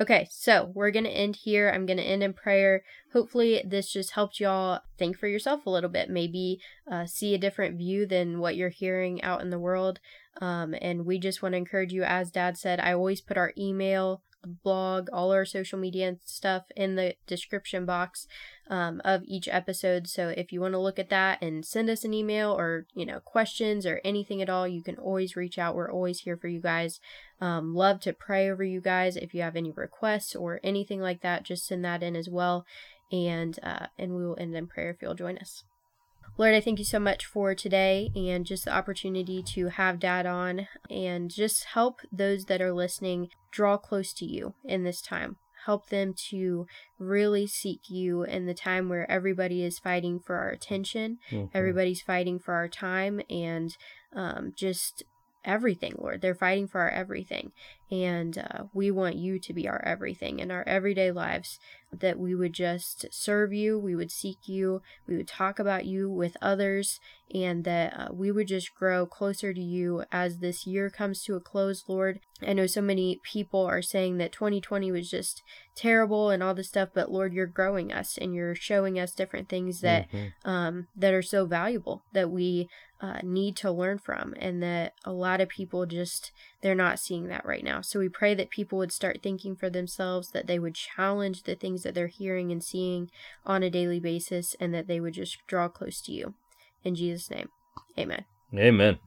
Okay, 0.00 0.28
so 0.30 0.70
we're 0.74 0.92
going 0.92 1.06
to 1.06 1.10
end 1.10 1.34
here. 1.34 1.70
I'm 1.70 1.84
going 1.84 1.96
to 1.96 2.04
end 2.04 2.22
in 2.22 2.32
prayer. 2.32 2.84
Hopefully, 3.12 3.62
this 3.66 3.92
just 3.92 4.12
helped 4.12 4.38
y'all 4.38 4.80
think 4.96 5.18
for 5.18 5.26
yourself 5.26 5.66
a 5.66 5.70
little 5.70 5.90
bit, 5.90 6.08
maybe 6.08 6.60
uh, 6.90 7.04
see 7.04 7.34
a 7.34 7.38
different 7.38 7.76
view 7.76 8.06
than 8.06 8.38
what 8.38 8.54
you're 8.54 8.68
hearing 8.68 9.20
out 9.22 9.40
in 9.40 9.50
the 9.50 9.58
world. 9.58 9.98
Um, 10.40 10.72
and 10.80 11.04
we 11.04 11.18
just 11.18 11.42
want 11.42 11.54
to 11.54 11.56
encourage 11.56 11.92
you, 11.92 12.04
as 12.04 12.30
Dad 12.30 12.56
said, 12.56 12.78
I 12.78 12.92
always 12.92 13.20
put 13.20 13.36
our 13.36 13.52
email, 13.58 14.22
blog, 14.44 15.08
all 15.12 15.32
our 15.32 15.44
social 15.44 15.80
media 15.80 16.06
and 16.06 16.18
stuff 16.24 16.66
in 16.76 16.94
the 16.94 17.14
description 17.26 17.84
box 17.84 18.28
um, 18.68 19.00
of 19.04 19.22
each 19.24 19.48
episode. 19.48 20.06
So 20.08 20.28
if 20.28 20.52
you 20.52 20.60
want 20.60 20.74
to 20.74 20.78
look 20.78 20.98
at 20.98 21.10
that 21.10 21.42
and 21.42 21.64
send 21.64 21.88
us 21.88 22.04
an 22.04 22.14
email 22.14 22.52
or, 22.52 22.86
you 22.94 23.06
know, 23.06 23.20
questions 23.20 23.86
or 23.86 24.00
anything 24.04 24.42
at 24.42 24.50
all, 24.50 24.68
you 24.68 24.82
can 24.82 24.96
always 24.96 25.36
reach 25.36 25.58
out. 25.58 25.74
We're 25.74 25.90
always 25.90 26.20
here 26.20 26.36
for 26.36 26.48
you 26.48 26.60
guys. 26.60 27.00
Um, 27.40 27.74
love 27.74 28.00
to 28.00 28.12
pray 28.12 28.50
over 28.50 28.64
you 28.64 28.80
guys. 28.80 29.16
If 29.16 29.34
you 29.34 29.42
have 29.42 29.56
any 29.56 29.72
requests 29.72 30.34
or 30.34 30.60
anything 30.62 31.00
like 31.00 31.22
that, 31.22 31.44
just 31.44 31.66
send 31.66 31.84
that 31.84 32.02
in 32.02 32.16
as 32.16 32.28
well. 32.28 32.64
And 33.10 33.58
uh, 33.62 33.86
and 33.98 34.14
we 34.14 34.26
will 34.26 34.36
end 34.38 34.54
in 34.54 34.66
prayer 34.66 34.90
if 34.90 35.00
you'll 35.00 35.14
join 35.14 35.38
us. 35.38 35.64
Lord, 36.36 36.54
I 36.54 36.60
thank 36.60 36.78
you 36.78 36.84
so 36.84 37.00
much 37.00 37.26
for 37.26 37.54
today 37.54 38.10
and 38.14 38.46
just 38.46 38.66
the 38.66 38.72
opportunity 38.72 39.42
to 39.54 39.70
have 39.70 39.98
Dad 39.98 40.24
on 40.24 40.68
and 40.88 41.30
just 41.30 41.64
help 41.64 42.00
those 42.12 42.44
that 42.44 42.60
are 42.60 42.72
listening 42.72 43.28
draw 43.50 43.76
close 43.76 44.12
to 44.14 44.24
you 44.24 44.54
in 44.64 44.84
this 44.84 45.00
time. 45.00 45.36
Help 45.68 45.90
them 45.90 46.14
to 46.30 46.66
really 46.98 47.46
seek 47.46 47.90
you 47.90 48.22
in 48.22 48.46
the 48.46 48.54
time 48.54 48.88
where 48.88 49.08
everybody 49.10 49.62
is 49.62 49.78
fighting 49.78 50.18
for 50.18 50.36
our 50.36 50.48
attention, 50.48 51.18
Mhm. 51.30 51.50
everybody's 51.52 52.00
fighting 52.00 52.38
for 52.38 52.54
our 52.54 52.68
time, 52.68 53.20
and 53.28 53.76
um, 54.14 54.54
just 54.56 55.02
everything, 55.44 55.94
Lord. 55.98 56.22
They're 56.22 56.34
fighting 56.34 56.68
for 56.68 56.80
our 56.80 56.88
everything. 56.88 57.52
And 57.90 58.36
uh, 58.36 58.64
we 58.74 58.90
want 58.90 59.16
you 59.16 59.38
to 59.38 59.52
be 59.52 59.66
our 59.66 59.82
everything 59.84 60.40
in 60.40 60.50
our 60.50 60.62
everyday 60.66 61.10
lives, 61.10 61.58
that 61.90 62.18
we 62.18 62.34
would 62.34 62.52
just 62.52 63.06
serve 63.10 63.52
you, 63.52 63.78
we 63.78 63.94
would 63.94 64.10
seek 64.10 64.46
you, 64.46 64.82
we 65.06 65.16
would 65.16 65.28
talk 65.28 65.58
about 65.58 65.86
you 65.86 66.10
with 66.10 66.36
others, 66.42 67.00
and 67.34 67.64
that 67.64 67.94
uh, 67.98 68.08
we 68.12 68.30
would 68.30 68.46
just 68.48 68.74
grow 68.74 69.06
closer 69.06 69.54
to 69.54 69.60
you 69.60 70.04
as 70.12 70.38
this 70.38 70.66
year 70.66 70.90
comes 70.90 71.22
to 71.24 71.34
a 71.36 71.40
close, 71.40 71.84
Lord. 71.88 72.20
I 72.46 72.52
know 72.52 72.66
so 72.66 72.82
many 72.82 73.20
people 73.24 73.64
are 73.64 73.82
saying 73.82 74.18
that 74.18 74.32
2020 74.32 74.92
was 74.92 75.10
just 75.10 75.42
terrible 75.74 76.28
and 76.30 76.42
all 76.42 76.54
this 76.54 76.68
stuff, 76.68 76.90
but 76.92 77.10
Lord, 77.10 77.32
you're 77.32 77.46
growing 77.46 77.90
us 77.92 78.18
and 78.18 78.34
you're 78.34 78.54
showing 78.54 78.98
us 78.98 79.12
different 79.12 79.48
things 79.48 79.80
that 79.80 80.10
Mhm. 80.12 80.32
um, 80.44 80.88
that 80.94 81.14
are 81.14 81.22
so 81.22 81.46
valuable 81.46 82.02
that 82.12 82.30
we 82.30 82.68
uh, 83.00 83.20
need 83.22 83.54
to 83.56 83.70
learn 83.70 83.96
from, 83.96 84.34
and 84.38 84.60
that 84.60 84.92
a 85.04 85.12
lot 85.12 85.40
of 85.40 85.48
people 85.48 85.86
just 85.86 86.32
they're 86.62 86.74
not 86.74 86.98
seeing 86.98 87.28
that 87.28 87.46
right 87.46 87.62
now. 87.62 87.80
So 87.80 87.98
we 87.98 88.08
pray 88.08 88.34
that 88.34 88.50
people 88.50 88.78
would 88.78 88.92
start 88.92 89.20
thinking 89.22 89.54
for 89.54 89.70
themselves, 89.70 90.30
that 90.32 90.46
they 90.46 90.58
would 90.58 90.74
challenge 90.74 91.44
the 91.44 91.54
things 91.54 91.82
that 91.82 91.94
they're 91.94 92.08
hearing 92.08 92.50
and 92.50 92.62
seeing 92.62 93.10
on 93.46 93.62
a 93.62 93.70
daily 93.70 94.00
basis, 94.00 94.56
and 94.60 94.74
that 94.74 94.86
they 94.88 95.00
would 95.00 95.14
just 95.14 95.38
draw 95.46 95.68
close 95.68 96.00
to 96.02 96.12
you. 96.12 96.34
In 96.84 96.94
Jesus' 96.94 97.30
name, 97.30 97.48
Amen. 97.98 98.24
Amen. 98.56 98.98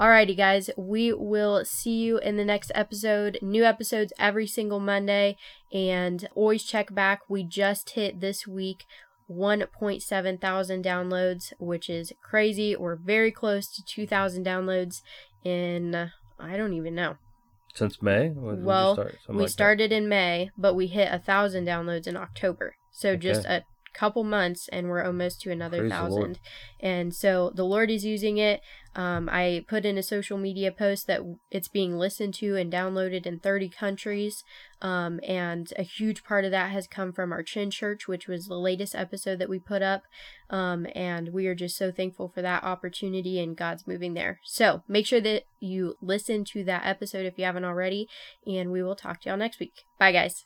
Alrighty, 0.00 0.36
guys, 0.36 0.70
we 0.76 1.12
will 1.12 1.64
see 1.64 2.02
you 2.02 2.18
in 2.18 2.36
the 2.36 2.44
next 2.44 2.72
episode. 2.74 3.38
New 3.42 3.64
episodes 3.64 4.12
every 4.18 4.46
single 4.46 4.80
Monday, 4.80 5.36
and 5.72 6.28
always 6.34 6.64
check 6.64 6.94
back. 6.94 7.20
We 7.28 7.44
just 7.44 7.90
hit 7.90 8.20
this 8.20 8.46
week 8.46 8.84
1.7 9.30 10.40
thousand 10.40 10.84
downloads, 10.84 11.52
which 11.58 11.90
is 11.90 12.12
crazy. 12.22 12.74
We're 12.74 12.96
very 12.96 13.30
close 13.30 13.68
to 13.74 13.84
2,000 13.84 14.44
downloads 14.44 15.02
in, 15.44 16.10
I 16.42 16.56
don't 16.56 16.74
even 16.74 16.94
know. 16.94 17.16
Since 17.74 18.02
May? 18.02 18.30
Well, 18.30 18.94
start? 18.94 19.16
We 19.28 19.34
like 19.36 19.46
that. 19.46 19.52
started 19.52 19.92
in 19.92 20.08
May, 20.08 20.50
but 20.58 20.74
we 20.74 20.88
hit 20.88 21.08
a 21.10 21.18
thousand 21.18 21.66
downloads 21.66 22.06
in 22.06 22.16
October. 22.16 22.76
So 22.90 23.16
just 23.16 23.46
a 23.46 23.64
couple 23.92 24.24
months, 24.24 24.68
and 24.68 24.88
we're 24.88 25.04
almost 25.04 25.40
to 25.42 25.50
another 25.50 25.78
Praise 25.78 25.90
thousand. 25.90 26.38
And 26.80 27.14
so 27.14 27.50
the 27.54 27.64
Lord 27.64 27.90
is 27.90 28.04
using 28.04 28.38
it. 28.38 28.60
Um, 28.94 29.28
I 29.32 29.64
put 29.68 29.86
in 29.86 29.96
a 29.96 30.02
social 30.02 30.36
media 30.36 30.70
post 30.70 31.06
that 31.06 31.20
it's 31.50 31.68
being 31.68 31.96
listened 31.96 32.34
to 32.34 32.56
and 32.56 32.70
downloaded 32.70 33.26
in 33.26 33.38
30 33.38 33.70
countries. 33.70 34.44
Um, 34.82 35.20
and 35.26 35.72
a 35.78 35.82
huge 35.82 36.24
part 36.24 36.44
of 36.44 36.50
that 36.50 36.72
has 36.72 36.86
come 36.86 37.12
from 37.12 37.32
our 37.32 37.42
Chin 37.42 37.70
Church, 37.70 38.06
which 38.06 38.28
was 38.28 38.46
the 38.46 38.58
latest 38.58 38.94
episode 38.94 39.38
that 39.38 39.48
we 39.48 39.58
put 39.58 39.80
up. 39.80 40.02
Um, 40.50 40.86
and 40.94 41.32
we 41.32 41.46
are 41.46 41.54
just 41.54 41.76
so 41.76 41.90
thankful 41.90 42.28
for 42.28 42.42
that 42.42 42.64
opportunity 42.64 43.40
and 43.40 43.56
God's 43.56 43.86
moving 43.86 44.12
there. 44.12 44.40
So 44.44 44.82
make 44.86 45.06
sure 45.06 45.20
that 45.22 45.44
you 45.58 45.96
listen 46.02 46.44
to 46.46 46.64
that 46.64 46.82
episode 46.84 47.24
if 47.24 47.38
you 47.38 47.44
haven't 47.44 47.64
already. 47.64 48.08
And 48.46 48.70
we 48.70 48.82
will 48.82 48.96
talk 48.96 49.22
to 49.22 49.30
y'all 49.30 49.38
next 49.38 49.58
week. 49.58 49.84
Bye, 49.98 50.12
guys. 50.12 50.44